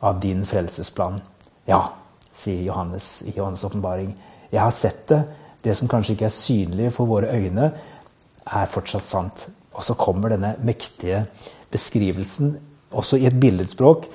av 0.00 0.20
din 0.22 0.44
frelsesplan? 0.48 1.20
Ja, 1.68 1.82
sier 2.32 2.62
Johannes 2.64 3.10
i 3.26 3.34
Johannes' 3.36 3.66
åpenbaring. 3.66 4.14
Jeg 4.52 4.62
har 4.62 4.72
sett 4.72 5.04
det. 5.10 5.22
Det 5.62 5.74
som 5.76 5.90
kanskje 5.90 6.14
ikke 6.14 6.28
er 6.28 6.34
synlig 6.34 6.92
for 6.96 7.10
våre 7.10 7.34
øyne, 7.34 7.72
er 8.48 8.70
fortsatt 8.72 9.08
sant. 9.08 9.48
Og 9.78 9.84
så 9.86 9.94
kommer 9.94 10.32
denne 10.34 10.56
mektige 10.66 11.22
beskrivelsen, 11.70 12.56
også 12.90 13.20
i 13.20 13.28
et 13.28 13.36
billedspråk, 13.40 14.08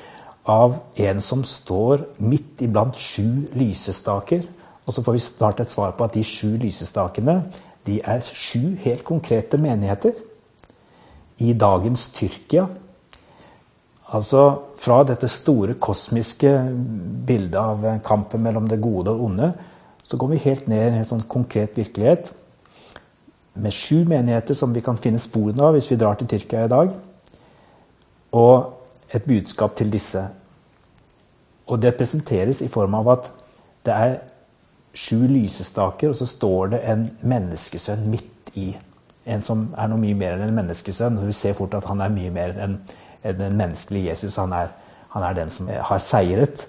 av 0.49 0.75
en 0.99 1.21
som 1.23 1.43
står 1.47 2.03
midt 2.19 2.61
iblant 2.65 2.97
sju 2.99 3.47
lysestaker. 3.55 4.43
Og 4.83 4.93
så 4.93 5.03
får 5.05 5.15
vi 5.15 5.23
snart 5.23 5.61
et 5.63 5.71
svar 5.71 5.93
på 5.95 6.03
at 6.03 6.17
de 6.17 6.23
sju 6.27 6.57
lysestakene 6.59 7.37
de 7.87 7.99
er 7.99 8.23
sju 8.23 8.75
helt 8.83 9.03
konkrete 9.03 9.59
menigheter 9.59 10.15
i 11.43 11.53
dagens 11.53 12.09
Tyrkia. 12.15 12.67
Altså 14.13 14.43
fra 14.79 15.01
dette 15.07 15.27
store 15.31 15.75
kosmiske 15.81 16.51
bildet 17.27 17.59
av 17.59 17.87
kampen 18.05 18.43
mellom 18.43 18.67
det 18.71 18.81
gode 18.83 19.11
og 19.11 19.25
onde, 19.29 19.51
så 20.03 20.19
går 20.19 20.33
vi 20.33 20.43
helt 20.45 20.67
ned 20.67 20.91
i 20.91 20.99
en 21.01 21.07
sånn 21.07 21.27
konkret 21.31 21.77
virkelighet 21.79 22.33
med 23.53 23.73
sju 23.73 24.05
menigheter 24.05 24.53
som 24.57 24.73
vi 24.73 24.81
kan 24.81 24.97
finne 24.97 25.21
sporene 25.21 25.63
av 25.63 25.75
hvis 25.75 25.89
vi 25.91 25.97
drar 25.99 26.17
til 26.17 26.27
Tyrkia 26.27 26.65
i 26.65 26.71
dag, 26.71 26.93
og 28.33 29.13
et 29.13 29.25
budskap 29.29 29.75
til 29.77 29.91
disse. 29.93 30.23
Og 31.67 31.81
det 31.81 31.95
presenteres 31.95 32.61
i 32.61 32.71
form 32.71 32.95
av 32.97 33.09
at 33.13 33.29
det 33.85 33.93
er 33.93 34.15
sju 34.93 35.25
lysestaker, 35.27 36.09
og 36.09 36.15
så 36.15 36.25
står 36.29 36.73
det 36.73 36.81
en 36.89 37.05
menneskesønn 37.21 38.07
midt 38.09 38.53
i. 38.59 38.71
En 39.25 39.41
som 39.45 39.67
er 39.77 39.89
noe 39.89 40.01
mye 40.01 40.17
mer 40.17 40.35
enn 40.35 40.47
en 40.49 40.57
menneskesønn. 40.57 41.19
Så 41.19 41.29
vi 41.29 41.35
ser 41.37 41.57
fort 41.57 41.77
at 41.77 41.87
han 41.87 42.01
er 42.03 42.13
mye 42.13 42.31
mer 42.33 42.57
enn 42.65 42.79
en 43.23 43.57
menneskelig 43.57 44.07
Jesus. 44.09 44.35
Han 44.41 44.53
er, 44.57 44.73
han 45.15 45.23
er 45.23 45.37
den 45.37 45.53
som 45.53 45.69
har 45.69 46.01
seiret. 46.03 46.65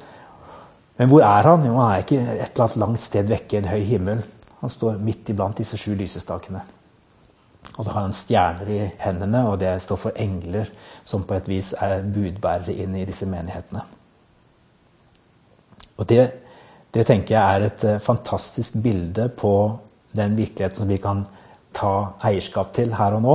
Men 0.99 1.11
hvor 1.11 1.25
er 1.27 1.49
han? 1.49 1.67
Jo, 1.67 1.75
han 1.81 1.97
er 1.97 2.05
ikke 2.05 2.21
et 2.21 2.53
eller 2.53 2.65
annet 2.69 2.83
langt 2.85 3.03
sted 3.03 3.31
vekke 3.33 3.57
i 3.57 3.61
en 3.63 3.73
høy 3.73 3.83
himmel. 3.89 4.23
Han 4.65 4.73
står 4.73 4.97
midt 5.05 5.29
iblant 5.29 5.59
disse 5.61 5.77
sju 5.77 5.91
lysestakene. 5.93 6.63
Og 7.75 7.85
så 7.85 7.91
har 7.93 8.07
han 8.07 8.15
stjerner 8.17 8.69
i 8.73 8.79
hendene, 9.03 9.43
og 9.45 9.59
det 9.61 9.75
står 9.85 9.99
for 10.01 10.21
engler, 10.21 10.71
som 11.05 11.27
på 11.29 11.37
et 11.37 11.49
vis 11.53 11.75
er 11.85 12.07
budbærere 12.15 12.73
inn 12.73 12.95
i 12.97 13.03
disse 13.05 13.27
menighetene. 13.29 13.83
Og 15.99 16.09
det, 16.09 16.23
det 16.97 17.05
tenker 17.05 17.35
jeg 17.35 17.43
er 17.59 17.67
et 17.67 17.85
eh, 17.91 18.01
fantastisk 18.01 18.79
bilde 18.81 19.27
på 19.37 19.53
den 20.17 20.39
virkeligheten 20.39 20.81
som 20.81 20.89
vi 20.89 20.99
kan 21.03 21.21
ta 21.77 21.91
eierskap 22.25 22.73
til 22.79 22.95
her 22.97 23.19
og 23.19 23.23
nå. 23.27 23.35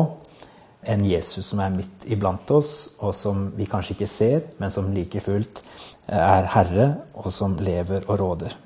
En 0.89 1.03
Jesus 1.05 1.51
som 1.51 1.61
er 1.61 1.75
midt 1.75 2.07
iblant 2.09 2.49
oss, 2.57 2.71
og 3.05 3.13
som 3.13 3.51
vi 3.53 3.69
kanskje 3.69 3.99
ikke 3.99 4.09
ser, 4.09 4.49
men 4.57 4.73
som 4.73 4.89
like 4.95 5.21
fullt 5.21 5.61
er 6.07 6.49
herre, 6.55 6.89
og 7.13 7.29
som 7.35 7.53
lever 7.61 8.01
og 8.07 8.17
råder. 8.23 8.57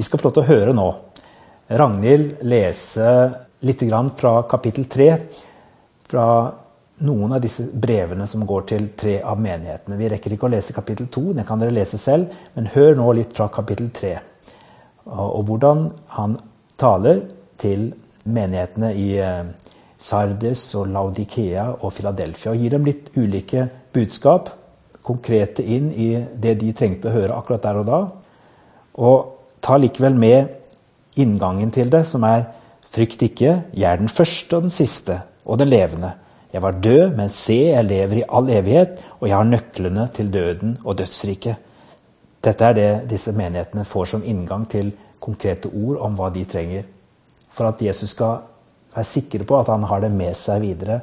Vi 0.00 0.04
skal 0.04 0.16
få 0.16 0.30
lov 0.30 0.32
til 0.32 0.46
å 0.46 0.48
høre 0.48 0.72
nå 0.72 0.84
Ragnhild 1.76 2.38
lese 2.48 3.08
litt 3.68 3.82
fra 4.16 4.30
kapittel 4.48 4.86
tre. 4.88 5.08
Fra 6.08 6.28
noen 7.04 7.32
av 7.36 7.40
disse 7.44 7.66
brevene 7.68 8.24
som 8.26 8.46
går 8.48 8.62
til 8.70 8.86
tre 8.96 9.18
av 9.20 9.36
menighetene. 9.36 9.98
Vi 10.00 10.08
rekker 10.08 10.32
ikke 10.32 10.46
å 10.48 10.52
lese 10.54 10.72
kapittel 10.72 11.10
to, 11.12 11.34
det 11.36 11.44
kan 11.44 11.60
dere 11.60 11.74
lese 11.76 12.00
selv, 12.00 12.32
men 12.54 12.70
hør 12.72 12.96
nå 12.96 13.12
litt 13.18 13.36
fra 13.36 13.50
kapittel 13.52 13.90
tre. 13.92 14.14
Og 15.04 15.42
hvordan 15.50 15.90
han 16.16 16.36
taler 16.80 17.20
til 17.60 17.90
menighetene 18.24 18.94
i 18.96 19.10
eh, 19.20 19.50
Sardes 20.00 20.62
og 20.80 20.88
Laudikea 20.94 21.66
og 21.74 21.92
Philadelphia. 21.98 22.54
Og 22.54 22.64
gir 22.64 22.72
dem 22.78 22.88
litt 22.88 23.12
ulike 23.18 23.66
budskap, 23.92 24.48
konkrete 25.04 25.60
inn 25.60 25.92
i 25.92 26.08
det 26.40 26.56
de 26.64 26.72
trengte 26.72 27.12
å 27.12 27.14
høre 27.18 27.36
akkurat 27.36 27.68
der 27.68 27.82
og 27.82 27.86
da. 27.92 28.00
Og 28.96 29.36
ta 29.62 29.76
likevel 29.76 30.16
med 30.16 31.20
inngangen 31.20 31.70
til 31.74 31.90
det, 31.92 32.06
som 32.08 32.24
er 32.24 32.48
Frykt 32.90 33.22
ikke, 33.22 33.52
jeg 33.70 33.86
er 33.86 34.00
den 34.00 34.10
første 34.10 34.56
og 34.56 34.64
den 34.64 34.72
siste 34.74 35.20
og 35.46 35.60
den 35.60 35.68
levende. 35.70 36.10
Jeg 36.50 36.62
var 36.62 36.80
død, 36.82 37.12
men 37.14 37.28
se, 37.30 37.54
jeg 37.70 37.84
lever 37.86 38.18
i 38.18 38.24
all 38.26 38.50
evighet, 38.50 38.98
og 39.20 39.28
jeg 39.28 39.36
har 39.36 39.46
nøklene 39.46 40.08
til 40.14 40.32
døden 40.34 40.72
og 40.84 40.98
dødsriket. 40.98 41.54
Dette 42.42 42.64
er 42.64 42.74
det 42.74 42.88
disse 43.12 43.32
menighetene 43.36 43.86
får 43.86 44.10
som 44.10 44.26
inngang 44.26 44.66
til 44.70 44.90
konkrete 45.22 45.70
ord 45.70 46.02
om 46.02 46.18
hva 46.18 46.32
de 46.34 46.44
trenger. 46.50 46.82
For 47.50 47.70
at 47.70 47.82
Jesus 47.82 48.10
skal 48.16 48.42
være 48.94 49.06
sikre 49.06 49.46
på 49.46 49.60
at 49.60 49.70
han 49.70 49.86
har 49.86 50.02
det 50.02 50.10
med 50.10 50.34
seg 50.34 50.64
videre 50.66 51.00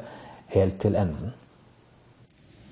helt 0.52 0.80
til 0.84 1.00
enden. 1.00 1.32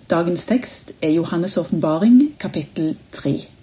Dagens 0.10 0.46
tekst 0.46 0.92
er 1.02 1.16
Johannes' 1.16 1.60
åpenbaring, 1.60 2.36
kapittel 2.40 2.98
3. 3.12 3.55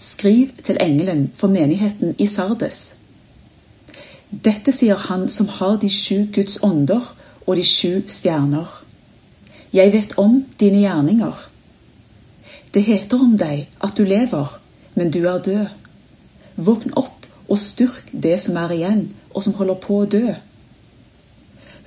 Skriv 0.00 0.48
til 0.64 0.78
engelen 0.80 1.30
for 1.34 1.48
menigheten 1.48 2.14
i 2.18 2.26
Sardes. 2.26 2.94
Dette 4.30 4.72
sier 4.72 4.96
han 4.96 5.26
som 5.28 5.48
har 5.58 5.74
de 5.82 5.90
sju 5.92 6.30
Guds 6.32 6.56
ånder 6.64 7.04
og 7.46 7.56
de 7.58 7.64
sju 7.68 8.06
stjerner. 8.08 8.68
Jeg 9.76 9.92
vet 9.92 10.14
om 10.18 10.38
dine 10.60 10.80
gjerninger. 10.80 11.42
Det 12.74 12.82
heter 12.86 13.20
om 13.20 13.34
deg 13.36 13.66
at 13.84 13.98
du 13.98 14.06
lever, 14.08 14.54
men 14.94 15.12
du 15.12 15.20
er 15.28 15.44
død. 15.44 15.66
Våkn 16.56 16.96
opp 16.96 17.28
og 17.50 17.60
styrk 17.60 18.08
det 18.12 18.38
som 18.40 18.56
er 18.56 18.72
igjen, 18.72 19.04
og 19.34 19.44
som 19.44 19.58
holder 19.60 19.78
på 19.84 20.00
å 20.00 20.08
dø. 20.08 20.32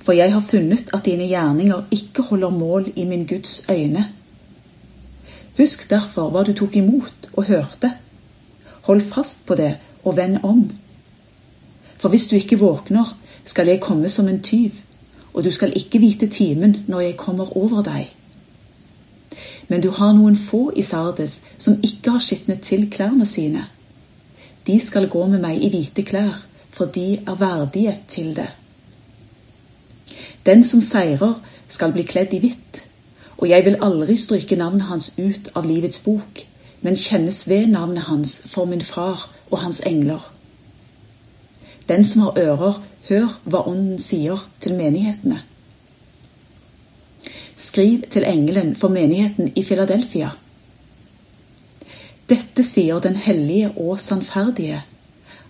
For 0.04 0.14
jeg 0.14 0.30
har 0.36 0.46
funnet 0.54 0.94
at 0.94 1.02
dine 1.10 1.26
gjerninger 1.26 1.90
ikke 1.90 2.28
holder 2.30 2.54
mål 2.54 2.92
i 2.94 3.08
min 3.10 3.26
Guds 3.26 3.62
øyne. 3.70 4.06
Husk 5.58 5.90
derfor 5.90 6.30
hva 6.30 6.46
du 6.46 6.54
tok 6.54 6.76
imot 6.76 7.30
og 7.32 7.50
hørte. 7.50 7.94
Hold 8.84 9.00
fast 9.00 9.46
på 9.46 9.54
det 9.54 9.76
og 10.04 10.16
vend 10.16 10.38
om. 10.42 10.70
For 11.96 12.08
hvis 12.08 12.26
du 12.28 12.36
ikke 12.36 12.58
våkner, 12.58 13.16
skal 13.44 13.68
jeg 13.68 13.80
komme 13.80 14.08
som 14.08 14.28
en 14.28 14.42
tyv, 14.42 14.70
og 15.34 15.44
du 15.44 15.50
skal 15.50 15.72
ikke 15.76 15.98
vite 15.98 16.26
timen 16.26 16.76
når 16.88 17.00
jeg 17.00 17.16
kommer 17.16 17.56
over 17.56 17.82
deg. 17.82 18.10
Men 19.68 19.80
du 19.80 19.90
har 19.90 20.12
noen 20.12 20.36
få 20.36 20.68
i 20.76 20.82
Sardes 20.82 21.40
som 21.58 21.80
ikke 21.82 22.12
har 22.12 22.22
skitnet 22.22 22.60
til 22.60 22.90
klærne 22.90 23.26
sine. 23.26 23.64
De 24.66 24.78
skal 24.80 25.08
gå 25.08 25.26
med 25.26 25.40
meg 25.40 25.64
i 25.64 25.70
hvite 25.72 26.04
klær, 26.04 26.44
for 26.70 26.84
de 26.84 27.18
er 27.26 27.40
verdige 27.40 27.98
til 28.08 28.36
det. 28.36 28.50
Den 30.46 30.64
som 30.64 30.80
seirer, 30.80 31.40
skal 31.68 31.92
bli 31.92 32.04
kledd 32.04 32.34
i 32.36 32.38
hvitt, 32.38 32.82
og 33.40 33.48
jeg 33.48 33.64
vil 33.64 33.78
aldri 33.82 34.16
stryke 34.20 34.56
navnet 34.56 34.84
hans 34.90 35.14
ut 35.16 35.48
av 35.56 35.64
livets 35.66 36.02
bok, 36.04 36.44
men 36.84 36.96
kjennes 37.00 37.46
ved 37.48 37.70
navnet 37.72 38.04
hans 38.10 38.36
for 38.52 38.68
min 38.68 38.84
far 38.84 39.24
og 39.50 39.62
hans 39.62 39.80
engler. 39.88 40.20
Den 41.88 42.04
som 42.04 42.26
har 42.26 42.38
ører, 42.38 42.82
hør 43.08 43.32
hva 43.44 43.64
Ånden 43.68 43.98
sier 44.00 44.40
til 44.60 44.76
menighetene. 44.76 45.40
Skriv 47.56 48.04
til 48.10 48.24
engelen 48.28 48.74
for 48.76 48.92
menigheten 48.92 49.52
i 49.56 49.62
Filadelfia. 49.62 50.30
Dette 52.28 52.64
sier 52.64 53.00
den 53.04 53.16
hellige 53.16 53.70
og 53.76 53.98
sannferdige, 54.00 54.82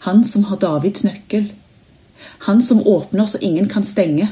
han 0.07 0.25
som 0.27 0.45
har 0.51 0.59
Davids 0.63 1.05
nøkkel, 1.05 1.53
han 2.47 2.63
som 2.63 2.83
åpner 2.87 3.27
så 3.27 3.39
ingen 3.43 3.69
kan 3.69 3.85
stenge, 3.85 4.29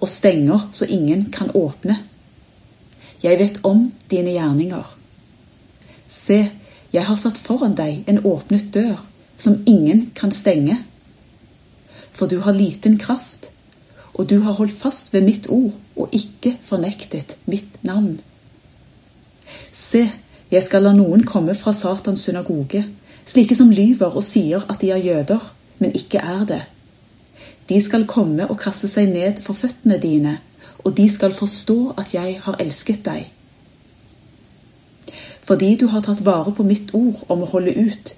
og 0.00 0.08
stenger 0.08 0.68
så 0.72 0.86
ingen 0.86 1.30
kan 1.32 1.50
åpne. 1.54 1.98
Jeg 3.22 3.38
vet 3.38 3.60
om 3.62 3.92
dine 4.10 4.34
gjerninger. 4.34 4.84
Se, 6.08 6.50
jeg 6.92 7.04
har 7.04 7.16
satt 7.18 7.38
foran 7.38 7.76
deg 7.78 8.08
en 8.10 8.22
åpnet 8.24 8.72
dør, 8.74 9.00
som 9.36 9.62
ingen 9.66 10.10
kan 10.14 10.30
stenge 10.32 10.84
for 12.14 12.26
du 12.30 12.38
har 12.38 12.54
liten 12.54 12.98
kraft, 12.98 13.50
og 14.14 14.28
du 14.30 14.38
har 14.40 14.52
holdt 14.52 14.78
fast 14.78 15.12
ved 15.12 15.26
mitt 15.26 15.48
ord 15.50 15.72
og 15.96 16.14
ikke 16.14 16.54
fornektet 16.62 17.36
mitt 17.50 17.82
navn. 17.82 18.20
Se, 19.72 20.06
jeg 20.50 20.62
skal 20.62 20.86
la 20.86 20.92
noen 20.94 21.24
komme 21.26 21.56
fra 21.58 21.74
Satans 21.74 22.22
synagoge, 22.22 22.84
slike 23.26 23.56
som 23.58 23.72
lyver 23.74 24.14
og 24.14 24.22
sier 24.22 24.62
at 24.70 24.80
de 24.80 24.92
er 24.94 25.02
jøder, 25.02 25.42
men 25.82 25.94
ikke 25.98 26.22
er 26.22 26.46
det. 26.46 26.62
De 27.68 27.80
skal 27.82 28.06
komme 28.06 28.46
og 28.46 28.60
kaste 28.60 28.88
seg 28.88 29.10
ned 29.10 29.42
for 29.42 29.58
føttene 29.58 29.98
dine, 29.98 30.38
og 30.84 30.94
de 30.96 31.08
skal 31.10 31.34
forstå 31.34 31.96
at 31.98 32.14
jeg 32.14 32.38
har 32.44 32.60
elsket 32.62 33.02
deg. 33.06 33.26
Fordi 35.44 35.74
du 35.76 35.86
har 35.92 36.00
tatt 36.04 36.24
vare 36.24 36.52
på 36.56 36.64
mitt 36.64 36.94
ord 36.96 37.24
om 37.28 37.42
å 37.44 37.50
holde 37.52 37.74
ut, 37.76 38.14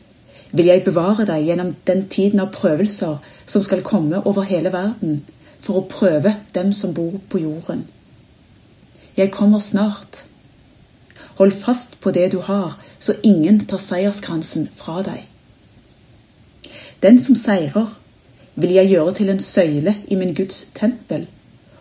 vil 0.52 0.70
jeg 0.70 0.84
bevare 0.86 1.26
deg 1.26 1.48
gjennom 1.48 1.74
den 1.88 2.06
tiden 2.08 2.40
av 2.40 2.52
prøvelser 2.54 3.18
som 3.46 3.64
skal 3.66 3.82
komme 3.86 4.22
over 4.24 4.46
hele 4.46 4.72
verden, 4.72 5.24
for 5.60 5.80
å 5.80 5.88
prøve 5.90 6.36
dem 6.54 6.72
som 6.72 6.94
bor 6.94 7.18
på 7.28 7.40
jorden. 7.42 7.86
Jeg 9.16 9.32
kommer 9.34 9.58
snart. 9.58 10.22
Hold 11.40 11.52
fast 11.52 11.98
på 12.00 12.12
det 12.14 12.30
du 12.32 12.38
har, 12.46 12.76
så 12.98 13.16
ingen 13.22 13.64
tar 13.66 13.82
seierskransen 13.82 14.68
fra 14.76 15.02
deg. 15.02 15.24
Den 17.02 17.18
som 17.20 17.34
seirer, 17.36 17.96
vil 18.54 18.72
jeg 18.72 18.88
gjøre 18.88 19.12
til 19.18 19.30
en 19.32 19.40
søyle 19.40 19.96
i 20.08 20.16
min 20.16 20.34
Guds 20.34 20.62
tempel, 20.76 21.26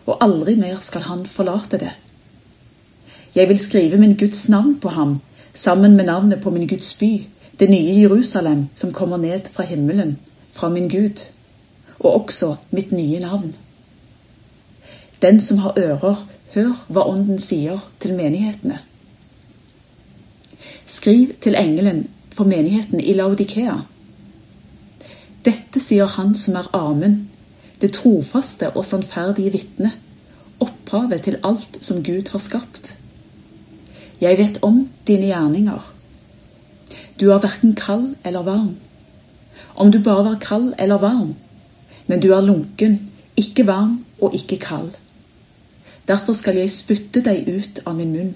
og 0.06 0.18
aldri 0.20 0.56
mer 0.60 0.76
skal 0.84 1.06
han 1.06 1.24
forlate 1.26 1.80
det. 1.80 1.94
Jeg 3.36 3.48
vil 3.48 3.58
skrive 3.58 3.96
min 4.00 4.16
Guds 4.16 4.48
navn 4.48 4.76
på 4.80 4.88
ham, 4.88 5.20
sammen 5.56 5.96
med 5.96 6.04
navnet 6.04 6.40
på 6.40 6.50
min 6.50 6.68
Guds 6.68 6.94
by, 6.94 7.26
det 7.60 7.70
nye 7.70 8.00
Jerusalem 8.00 8.66
som 8.74 8.92
kommer 8.92 9.16
ned 9.16 9.48
fra 9.52 9.64
himmelen, 9.64 10.18
fra 10.52 10.68
min 10.68 10.88
Gud, 10.88 11.24
og 11.98 12.24
også 12.24 12.56
mitt 12.70 12.92
nye 12.92 13.20
navn. 13.20 13.54
Den 15.22 15.40
som 15.40 15.58
har 15.58 15.78
ører, 15.78 16.26
hør 16.54 16.74
hva 16.88 17.06
Ånden 17.08 17.40
sier 17.40 17.80
til 18.00 18.14
menighetene. 18.16 18.78
Skriv 20.86 21.32
til 21.40 21.56
engelen 21.58 22.06
for 22.32 22.44
menigheten 22.44 23.00
i 23.00 23.12
Laudikea. 23.16 23.78
Dette 25.44 25.80
sier 25.80 26.06
Han 26.06 26.34
som 26.34 26.56
er 26.60 26.68
Amen, 26.76 27.30
det 27.80 27.92
trofaste 27.96 28.70
og 28.70 28.84
sannferdige 28.84 29.52
vitne, 29.52 29.92
opphavet 30.60 31.22
til 31.22 31.40
alt 31.44 31.78
som 31.80 32.04
Gud 32.04 32.30
har 32.32 32.38
skapt. 32.38 32.96
Jeg 34.20 34.38
vet 34.38 34.58
om 34.62 34.88
dine 35.06 35.30
gjerninger 35.30 35.92
du 37.20 37.30
er 37.32 37.40
verken 37.40 37.74
kald 37.74 38.14
eller 38.24 38.42
varm. 38.42 38.76
Om 39.74 39.92
du 39.92 40.02
bare 40.02 40.24
var 40.24 40.38
kald 40.40 40.74
eller 40.78 40.98
varm, 40.98 41.34
men 42.06 42.20
du 42.20 42.32
er 42.32 42.40
lunken, 42.40 43.10
ikke 43.36 43.66
varm 43.66 44.04
og 44.20 44.34
ikke 44.34 44.58
kald. 44.58 44.90
Derfor 46.08 46.32
skal 46.32 46.56
jeg 46.56 46.70
spytte 46.70 47.22
deg 47.24 47.48
ut 47.48 47.80
av 47.86 47.96
min 47.96 48.12
munn. 48.12 48.34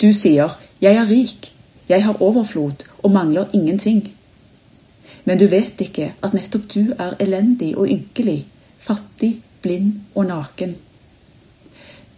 Du 0.00 0.12
sier, 0.12 0.54
jeg 0.80 0.96
er 0.96 1.10
rik, 1.10 1.50
jeg 1.88 2.04
har 2.04 2.22
overflod 2.22 2.86
og 3.02 3.10
mangler 3.10 3.50
ingenting. 3.52 4.12
Men 5.24 5.38
du 5.38 5.46
vet 5.50 5.80
ikke 5.80 6.12
at 6.22 6.34
nettopp 6.34 6.70
du 6.74 6.94
er 6.98 7.18
elendig 7.20 7.74
og 7.76 7.90
ynkelig, 7.90 8.46
fattig, 8.78 9.40
blind 9.62 9.92
og 10.14 10.30
naken. 10.30 10.76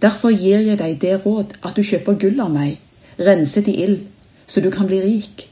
Derfor 0.02 0.30
gir 0.30 0.60
jeg 0.62 0.78
deg 0.78 1.00
det 1.02 1.16
råd 1.26 1.58
at 1.62 1.76
du 1.76 1.82
kjøper 1.82 2.18
gull 2.20 2.40
av 2.40 2.52
meg, 2.54 2.78
renset 3.18 3.68
i 3.68 3.80
ild 3.82 4.06
så 4.48 4.60
du 4.60 4.70
kan 4.70 4.86
bli 4.86 5.00
rik, 5.02 5.50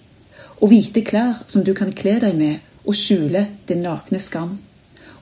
og 0.60 0.70
hvite 0.72 1.02
klær 1.04 1.42
som 1.46 1.64
du 1.64 1.74
kan 1.76 1.92
kle 1.92 2.16
deg 2.20 2.36
med 2.38 2.86
og 2.86 2.96
skjule 2.96 3.46
din 3.68 3.84
nakne 3.84 4.20
skam. 4.20 4.58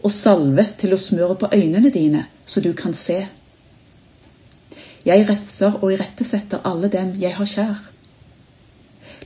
og 0.05 0.11
salve 0.13 0.67
til 0.77 0.93
å 0.93 1.01
smøre 1.01 1.35
på 1.41 1.49
øynene 1.49 1.91
dine, 1.91 2.27
så 2.47 2.61
du 2.61 2.75
kan 2.77 2.93
se. 2.95 3.27
Jeg 5.05 5.29
refser 5.29 5.79
og 5.81 5.93
irettesetter 5.93 6.61
alle 6.65 6.91
dem 6.93 7.15
jeg 7.21 7.33
har 7.35 7.49
kjær. 7.49 7.79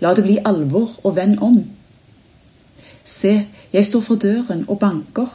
La 0.01 0.15
det 0.15 0.23
bli 0.23 0.37
alvor 0.45 0.93
og 1.03 1.17
vend 1.17 1.43
om. 1.43 1.57
Se, 3.03 3.47
jeg 3.73 3.85
står 3.85 4.01
for 4.01 4.23
døren 4.23 4.65
og 4.69 4.79
banker. 4.79 5.35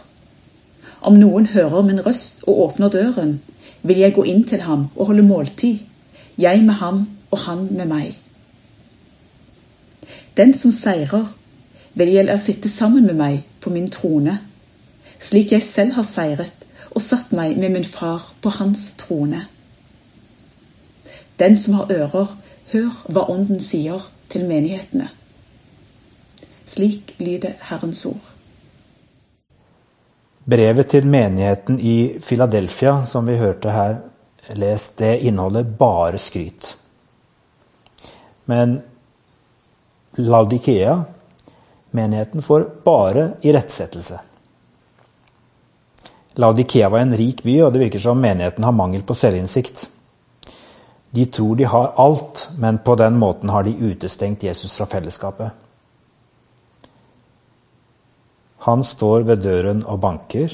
Om 1.01 1.19
noen 1.19 1.51
hører 1.51 1.81
min 1.81 1.99
røst 2.05 2.47
og 2.47 2.61
åpner 2.69 2.89
døren, 2.89 3.41
vil 3.83 3.99
jeg 3.99 4.15
gå 4.15 4.23
inn 4.23 4.43
til 4.47 4.63
ham 4.63 4.87
og 4.95 5.11
holde 5.11 5.25
måltid, 5.27 5.77
jeg 6.37 6.63
med 6.63 6.79
ham 6.79 7.05
og 7.31 7.39
han 7.45 7.67
med 7.71 7.85
meg. 7.85 8.17
Den 10.37 10.53
som 10.57 10.71
seirer, 10.71 11.27
vil 11.93 12.09
jeg 12.09 12.25
la 12.25 12.37
sitte 12.41 12.69
sammen 12.69 13.05
med 13.05 13.17
meg 13.19 13.43
på 13.61 13.69
min 13.69 13.89
trone, 13.91 14.39
slik 15.19 15.51
jeg 15.53 15.63
selv 15.63 15.93
har 15.99 16.07
seiret 16.07 16.65
og 16.89 17.01
satt 17.01 17.33
meg 17.33 17.57
med 17.57 17.75
min 17.75 17.85
far 17.85 18.33
på 18.41 18.49
hans 18.57 18.91
trone. 18.97 19.45
Den 21.39 21.57
som 21.57 21.77
har 21.77 21.91
ører, 21.91 22.35
hør 22.73 22.91
hva 23.09 23.27
Ånden 23.29 23.61
sier 23.61 24.01
til 24.29 24.45
menighetene. 24.49 25.09
Slik 26.65 27.15
lyder 27.19 27.57
Herrens 27.69 28.05
ord. 28.05 28.32
Brevet 30.43 30.89
til 30.91 31.07
menigheten 31.07 31.79
i 31.79 32.19
Philadelphia, 32.19 32.97
som 33.07 33.27
vi 33.27 33.37
hørte 33.39 33.71
her 33.71 33.95
lest, 34.59 34.97
det 34.99 35.21
inneholder 35.23 35.63
bare 35.63 36.19
skryt. 36.19 36.77
Men 38.45 38.81
Laudikea, 40.19 40.97
menigheten, 41.91 42.41
får 42.41 42.67
bare 42.83 43.31
irettsettelse. 43.41 44.19
Laudikea 46.35 46.89
var 46.89 46.99
en 46.99 47.15
rik 47.15 47.43
by, 47.43 47.61
og 47.61 47.73
det 47.73 47.85
virker 47.85 48.03
som 48.03 48.19
menigheten 48.19 48.63
har 48.63 48.75
mangel 48.75 49.03
på 49.07 49.15
selvinnsikt. 49.15 49.87
De 51.13 51.25
tror 51.25 51.55
de 51.55 51.63
har 51.63 51.93
alt, 51.97 52.49
men 52.57 52.77
på 52.83 52.95
den 52.99 53.17
måten 53.21 53.49
har 53.49 53.63
de 53.63 53.77
utestengt 53.79 54.43
Jesus 54.43 54.75
fra 54.77 54.85
fellesskapet. 54.89 55.62
Han 58.63 58.83
står 58.83 59.25
ved 59.27 59.43
døren 59.43 59.83
og 59.83 59.99
banker. 60.03 60.53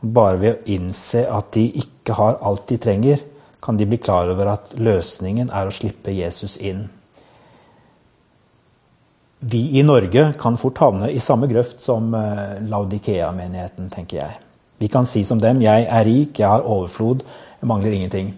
Bare 0.00 0.38
ved 0.40 0.56
å 0.56 0.72
innse 0.74 1.26
at 1.30 1.52
de 1.54 1.68
ikke 1.82 2.16
har 2.18 2.40
alt 2.42 2.66
de 2.70 2.78
trenger, 2.82 3.20
kan 3.60 3.76
de 3.76 3.86
bli 3.86 3.98
klar 4.00 4.30
over 4.32 4.54
at 4.54 4.72
løsningen 4.80 5.52
er 5.52 5.68
å 5.68 5.74
slippe 5.74 6.14
Jesus 6.16 6.56
inn. 6.56 6.86
Vi 9.40 9.78
i 9.78 9.82
Norge 9.84 10.32
kan 10.40 10.58
fort 10.60 10.80
havne 10.82 11.10
i 11.12 11.20
samme 11.20 11.48
grøft 11.48 11.80
som 11.80 12.10
eh, 12.16 12.58
Laudikea-menigheten, 12.68 13.88
tenker 13.92 14.18
jeg. 14.20 14.38
Vi 14.80 14.88
kan 14.88 15.06
si 15.06 15.22
som 15.24 15.40
dem 15.40 15.60
'Jeg 15.60 15.86
er 15.88 16.04
rik, 16.04 16.38
jeg 16.38 16.48
har 16.48 16.64
overflod, 16.64 17.22
jeg 17.60 17.68
mangler 17.68 17.92
ingenting'. 17.92 18.32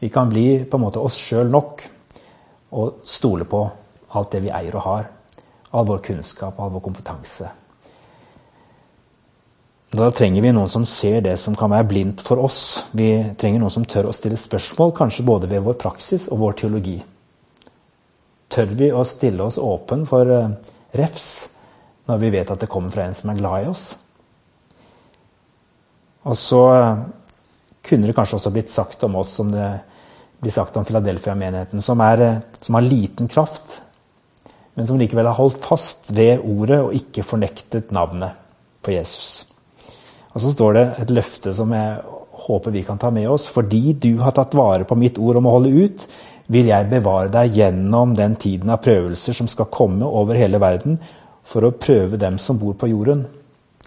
Vi 0.00 0.08
kan 0.08 0.28
bli 0.28 0.64
på 0.64 0.76
en 0.76 0.84
måte 0.84 1.00
oss 1.00 1.16
sjøl 1.16 1.50
nok 1.50 1.82
og 2.72 3.00
stole 3.04 3.44
på 3.44 3.70
alt 4.14 4.32
det 4.32 4.42
vi 4.42 4.48
eier 4.48 4.76
og 4.76 4.82
har. 4.82 5.10
All 5.72 5.86
vår 5.86 5.98
kunnskap, 5.98 6.60
all 6.60 6.70
vår 6.70 6.80
kompetanse. 6.80 7.50
Da 9.90 10.06
trenger 10.14 10.44
vi 10.44 10.52
noen 10.54 10.70
som 10.70 10.84
ser 10.86 11.18
det 11.24 11.34
som 11.42 11.56
kan 11.58 11.72
være 11.72 11.88
blindt 11.90 12.20
for 12.22 12.38
oss. 12.38 12.86
Vi 12.94 13.08
trenger 13.38 13.58
noen 13.58 13.72
som 13.74 13.86
tør 13.88 14.06
å 14.06 14.14
stille 14.14 14.38
spørsmål, 14.38 14.92
kanskje 14.94 15.26
både 15.26 15.50
ved 15.50 15.64
vår 15.66 15.80
praksis 15.82 16.28
og 16.30 16.44
vår 16.44 16.60
teologi. 16.60 17.00
Tør 18.50 18.70
vi 18.78 18.92
å 18.94 19.02
stille 19.06 19.42
oss 19.42 19.58
åpen 19.58 20.04
for 20.06 20.30
eh, 20.30 20.54
refs 20.94 21.26
når 22.06 22.22
vi 22.22 22.30
vet 22.36 22.54
at 22.54 22.62
det 22.62 22.70
kommer 22.70 22.94
fra 22.94 23.08
en 23.08 23.18
som 23.18 23.34
er 23.34 23.42
glad 23.42 23.66
i 23.66 23.68
oss? 23.70 23.84
Og 26.30 26.38
så 26.38 26.62
eh, 26.76 27.04
kunne 27.90 28.06
det 28.06 28.14
kanskje 28.14 28.38
også 28.38 28.54
blitt 28.54 28.70
sagt 28.70 29.02
om 29.10 29.18
oss 29.18 29.34
som 29.42 29.50
det 29.50 29.68
blir 30.40 30.54
sagt 30.54 30.78
om 30.78 30.86
Philadelphia-menigheten, 30.86 31.82
som, 31.82 31.98
eh, 32.06 32.38
som, 32.62 32.78
har 32.78 32.86
liten 32.86 33.26
kraft, 33.26 33.80
men 34.78 34.86
som 34.86 35.02
likevel 35.02 35.26
har 35.26 35.38
holdt 35.38 35.58
fast 35.66 36.14
ved 36.14 36.46
ordet 36.46 36.78
og 36.78 36.94
ikke 36.94 37.26
fornektet 37.26 37.90
navnet 37.90 38.38
på 38.86 38.94
Jesus. 38.94 39.49
Og 40.30 40.42
så 40.42 40.52
står 40.52 40.76
det 40.76 40.86
et 41.02 41.12
løfte 41.14 41.52
som 41.56 41.72
jeg 41.74 42.00
håper 42.46 42.74
vi 42.74 42.82
kan 42.86 42.98
ta 42.98 43.10
med 43.14 43.28
oss. 43.30 43.48
Fordi 43.50 43.94
du 43.98 44.12
har 44.22 44.34
tatt 44.36 44.54
vare 44.58 44.86
på 44.88 44.98
mitt 44.98 45.18
ord 45.18 45.40
om 45.40 45.48
å 45.50 45.56
holde 45.58 45.72
ut, 45.74 46.06
vil 46.50 46.70
jeg 46.70 46.90
bevare 46.90 47.30
deg 47.30 47.56
gjennom 47.60 48.14
den 48.18 48.34
tiden 48.40 48.70
av 48.74 48.82
prøvelser 48.82 49.36
som 49.36 49.48
skal 49.50 49.70
komme 49.70 50.06
over 50.06 50.38
hele 50.38 50.58
verden, 50.62 50.98
for 51.46 51.66
å 51.66 51.74
prøve 51.74 52.18
dem 52.20 52.38
som 52.38 52.58
bor 52.58 52.74
på 52.78 52.90
jorden. 52.90 53.24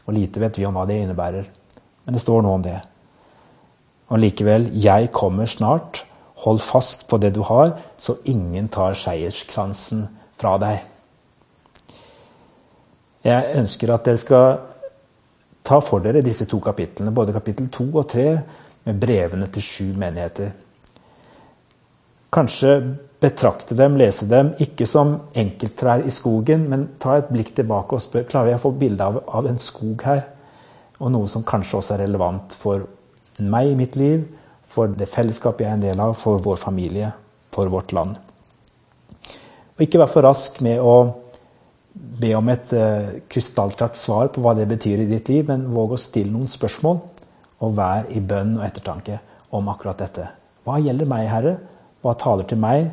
Og 0.03 0.15
lite 0.15 0.41
vet 0.41 0.57
vi 0.59 0.65
om 0.67 0.75
hva 0.75 0.85
det 0.87 0.99
innebærer. 1.01 1.45
Men 2.03 2.15
det 2.15 2.23
står 2.23 2.43
noe 2.43 2.57
om 2.59 2.63
det. 2.63 2.79
Og 4.11 4.19
likevel, 4.19 4.67
jeg 4.75 5.11
kommer 5.15 5.47
snart. 5.47 6.03
Hold 6.43 6.59
fast 6.63 7.05
på 7.07 7.19
det 7.23 7.33
du 7.37 7.43
har, 7.47 7.77
så 7.97 8.17
ingen 8.27 8.67
tar 8.71 8.97
seierskransen 8.99 10.07
fra 10.39 10.57
deg. 10.59 10.81
Jeg 13.23 13.55
ønsker 13.61 13.93
at 13.93 14.03
dere 14.03 14.19
skal 14.19 14.47
ta 15.63 15.79
for 15.81 16.03
dere 16.03 16.21
disse 16.23 16.47
to 16.49 16.59
kapitlene, 16.63 17.13
både 17.15 17.35
kapittel 17.35 17.69
to 17.71 17.87
og 17.93 18.07
tre, 18.11 18.27
med 18.83 18.99
brevene 18.99 19.47
til 19.47 19.63
sju 19.63 19.85
menigheter. 19.95 20.51
Kanskje 22.33 22.73
betrakte 23.23 23.75
dem, 23.77 23.95
lese 23.95 24.27
dem, 24.27 24.51
ikke 24.59 24.87
som 24.89 25.13
enkelttrær 25.39 26.03
i 26.03 26.11
skogen, 26.11 26.65
men 26.69 26.87
ta 26.99 27.15
et 27.19 27.31
blikk 27.31 27.53
tilbake 27.55 27.95
og 27.95 28.03
spør 28.03 28.27
klarer 28.27 28.51
jeg 28.51 28.59
å 28.59 28.63
få 28.65 28.73
bilde 28.81 29.07
av, 29.07 29.21
av 29.39 29.47
en 29.47 29.61
skog 29.61 30.03
her. 30.03 30.25
Og 30.99 31.13
noe 31.13 31.29
som 31.31 31.45
kanskje 31.47 31.79
også 31.79 31.95
er 31.95 32.03
relevant 32.03 32.55
for 32.59 32.83
meg 33.39 33.71
i 33.71 33.77
mitt 33.79 33.95
liv, 33.99 34.25
for 34.67 34.91
det 34.91 35.07
fellesskapet 35.07 35.63
jeg 35.63 35.71
er 35.71 35.77
en 35.77 35.85
del 35.85 36.03
av, 36.03 36.15
for 36.19 36.41
vår 36.43 36.59
familie, 36.59 37.13
for 37.53 37.71
vårt 37.71 37.93
land. 37.95 38.17
Og 39.73 39.85
ikke 39.85 40.01
vær 40.01 40.11
for 40.11 40.25
rask 40.25 40.59
med 40.65 40.81
å 40.81 40.95
be 41.93 42.31
om 42.35 42.49
et 42.49 42.71
uh, 42.73 43.19
krystallklart 43.29 43.97
svar 43.99 44.31
på 44.33 44.41
hva 44.41 44.55
det 44.57 44.65
betyr 44.69 45.03
i 45.03 45.09
ditt 45.09 45.29
liv, 45.29 45.45
men 45.49 45.67
våg 45.73 45.93
å 45.93 46.01
stille 46.01 46.33
noen 46.33 46.49
spørsmål, 46.49 47.01
og 47.63 47.75
vær 47.77 48.09
i 48.11 48.21
bønn 48.21 48.57
og 48.57 48.65
ettertanke 48.65 49.19
om 49.53 49.69
akkurat 49.71 50.01
dette. 50.01 50.25
Hva 50.65 50.79
gjelder 50.81 51.09
meg, 51.09 51.27
Herre? 51.29 51.57
Hva 52.03 52.15
taler 52.19 52.47
til 52.49 52.59
meg? 52.59 52.89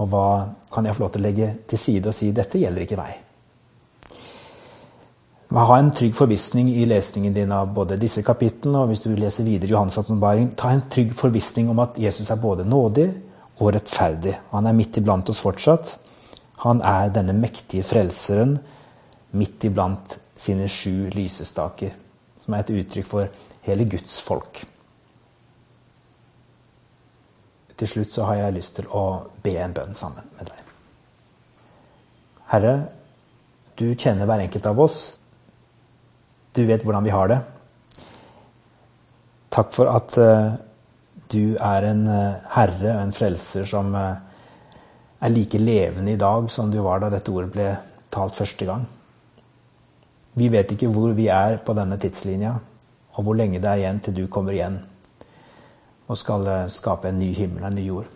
Og 0.00 0.08
hva 0.10 0.28
kan 0.72 0.86
jeg 0.86 0.96
få 0.96 1.04
lov 1.04 1.12
til 1.14 1.22
å 1.22 1.26
legge 1.28 1.50
til 1.68 1.78
side 1.78 2.10
og 2.10 2.16
si 2.16 2.32
dette 2.34 2.58
gjelder 2.58 2.86
ikke 2.86 2.98
meg? 2.98 3.20
Ha 5.52 5.74
en 5.76 5.90
trygg 5.92 6.14
forvissning 6.16 6.70
i 6.80 6.86
lesningen 6.88 7.34
din 7.36 7.50
av 7.52 7.74
både 7.76 7.98
disse 8.00 8.22
kapitlene, 8.24 8.80
og 8.80 8.88
hvis 8.88 9.02
du 9.04 9.10
leser 9.12 9.44
videre 9.44 9.68
Johans 9.68 9.98
åpenbaring, 10.00 10.54
ta 10.56 10.70
en 10.72 10.86
trygg 10.88 11.12
forvissning 11.12 11.68
om 11.68 11.82
at 11.84 11.98
Jesus 12.00 12.30
er 12.32 12.40
både 12.40 12.64
nådig 12.64 13.10
og 13.58 13.74
rettferdig. 13.76 14.32
Han 14.54 14.66
er 14.66 14.78
midt 14.78 14.96
iblant 14.96 15.28
oss 15.28 15.42
fortsatt. 15.44 15.98
Han 16.62 16.82
er 16.86 17.10
denne 17.14 17.34
mektige 17.34 17.84
frelseren 17.86 18.56
midt 19.34 19.64
iblant 19.66 20.18
sine 20.38 20.68
sju 20.70 21.08
lysestaker, 21.14 21.94
som 22.38 22.54
er 22.54 22.62
et 22.62 22.74
uttrykk 22.82 23.08
for 23.08 23.42
hele 23.66 23.86
Guds 23.90 24.18
folk. 24.22 24.62
Til 27.78 27.90
slutt 27.90 28.12
så 28.14 28.28
har 28.28 28.38
jeg 28.38 28.56
lyst 28.58 28.76
til 28.78 28.90
å 28.94 29.04
be 29.42 29.56
en 29.58 29.74
bønn 29.74 29.96
sammen 29.98 30.28
med 30.36 30.52
deg. 30.52 30.68
Herre, 32.52 32.74
du 33.74 33.88
kjenner 33.96 34.28
hver 34.28 34.44
enkelt 34.44 34.66
av 34.68 34.80
oss. 34.84 34.98
Du 36.52 36.62
vet 36.68 36.84
hvordan 36.84 37.06
vi 37.06 37.14
har 37.14 37.30
det. 37.32 37.38
Takk 39.52 39.72
for 39.74 39.90
at 39.90 40.14
uh, 40.20 40.52
du 41.32 41.56
er 41.56 41.88
en 41.88 42.04
uh, 42.06 42.44
herre 42.54 42.92
og 42.92 43.00
en 43.00 43.14
frelser 43.16 43.66
som 43.68 43.90
uh, 43.96 44.20
er 45.22 45.30
like 45.30 45.58
levende 45.58 46.12
i 46.12 46.20
dag 46.20 46.50
som 46.50 46.70
du 46.70 46.80
var 46.82 47.02
da 47.02 47.10
dette 47.12 47.30
ordet 47.30 47.52
ble 47.54 47.68
talt 48.10 48.34
første 48.34 48.66
gang. 48.66 48.86
Vi 50.34 50.48
vet 50.50 50.72
ikke 50.74 50.90
hvor 50.90 51.12
vi 51.14 51.28
er 51.30 51.60
på 51.62 51.74
denne 51.76 51.98
tidslinja, 52.00 52.56
og 53.12 53.24
hvor 53.24 53.36
lenge 53.36 53.60
det 53.60 53.68
er 53.68 53.82
igjen 53.82 54.00
til 54.02 54.16
du 54.16 54.26
kommer 54.32 54.56
igjen 54.56 54.80
og 56.10 56.18
skal 56.18 56.48
skape 56.72 57.08
en 57.08 57.20
ny 57.20 57.30
himmel 57.36 57.64
en 57.64 57.76
ny 57.76 57.86
jord. 57.86 58.08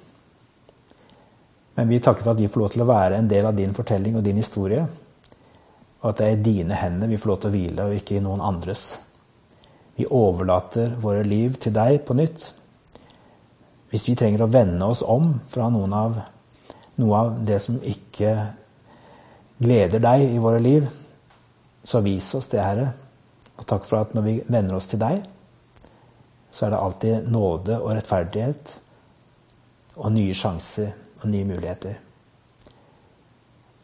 Men 1.76 1.88
vi 1.88 2.00
takker 2.00 2.24
for 2.24 2.32
at 2.32 2.40
vi 2.40 2.48
får 2.48 2.60
lov 2.60 2.70
til 2.72 2.84
å 2.84 2.88
være 2.88 3.18
en 3.20 3.28
del 3.28 3.46
av 3.46 3.56
din 3.56 3.74
fortelling 3.76 4.16
og 4.16 4.24
din 4.24 4.40
historie. 4.40 4.82
Og 6.02 6.08
at 6.10 6.20
det 6.20 6.26
er 6.26 6.36
i 6.36 6.44
dine 6.44 6.76
hender 6.76 7.10
vi 7.10 7.18
får 7.20 7.30
lov 7.30 7.40
til 7.42 7.50
å 7.50 7.54
hvile, 7.54 7.86
og 7.86 7.96
ikke 7.98 8.16
i 8.16 8.22
noen 8.24 8.44
andres. 8.44 8.84
Vi 9.96 10.08
overlater 10.08 10.96
våre 11.00 11.24
liv 11.24 11.56
til 11.60 11.74
deg 11.76 12.02
på 12.08 12.16
nytt. 12.16 12.50
Hvis 13.92 14.08
vi 14.08 14.16
trenger 14.18 14.44
å 14.44 14.50
vende 14.52 14.88
oss 14.88 15.04
om 15.04 15.34
fra 15.52 15.68
noen 15.72 15.94
av, 15.96 16.16
noe 17.00 17.18
av 17.18 17.34
det 17.46 17.58
som 17.62 17.78
ikke 17.84 18.32
gleder 19.62 20.02
deg 20.02 20.24
i 20.30 20.40
våre 20.42 20.60
liv, 20.62 20.86
så 21.86 22.00
vis 22.04 22.28
oss 22.34 22.48
det, 22.52 22.62
Herre. 22.62 22.90
Og 23.56 23.64
takk 23.68 23.86
for 23.88 24.02
at 24.02 24.14
når 24.16 24.26
vi 24.26 24.34
vender 24.48 24.76
oss 24.76 24.88
til 24.90 25.00
deg, 25.00 25.22
så 26.50 26.66
er 26.66 26.72
det 26.72 26.80
alltid 26.80 27.28
nåde 27.32 27.78
og 27.78 27.92
rettferdighet 27.92 28.74
og 29.96 30.12
nye 30.12 30.34
sjanser 30.36 30.92
og 31.20 31.28
nye 31.32 31.48
muligheter. 31.48 31.98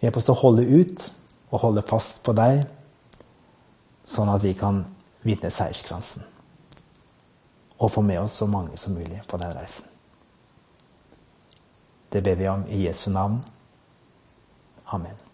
Hjelp 0.03 0.18
oss 0.18 0.27
til 0.27 0.35
å 0.35 0.42
holde 0.42 0.66
ut 0.66 1.07
og 1.53 1.62
holde 1.62 1.85
fast 1.87 2.22
på 2.27 2.35
deg, 2.37 2.64
sånn 4.09 4.33
at 4.33 4.42
vi 4.44 4.55
kan 4.59 4.83
vinne 5.22 5.53
seierskransen. 5.53 6.25
Og 7.79 7.90
få 7.92 8.03
med 8.07 8.22
oss 8.22 8.40
så 8.40 8.48
mange 8.51 8.79
som 8.81 8.96
mulig 8.96 9.20
på 9.29 9.38
den 9.40 9.55
reisen. 9.57 9.91
Det 12.12 12.22
ber 12.22 12.35
vi 12.35 12.48
om 12.48 12.66
i 12.68 12.83
Jesu 12.85 13.11
navn. 13.11 13.40
Amen. 14.85 15.32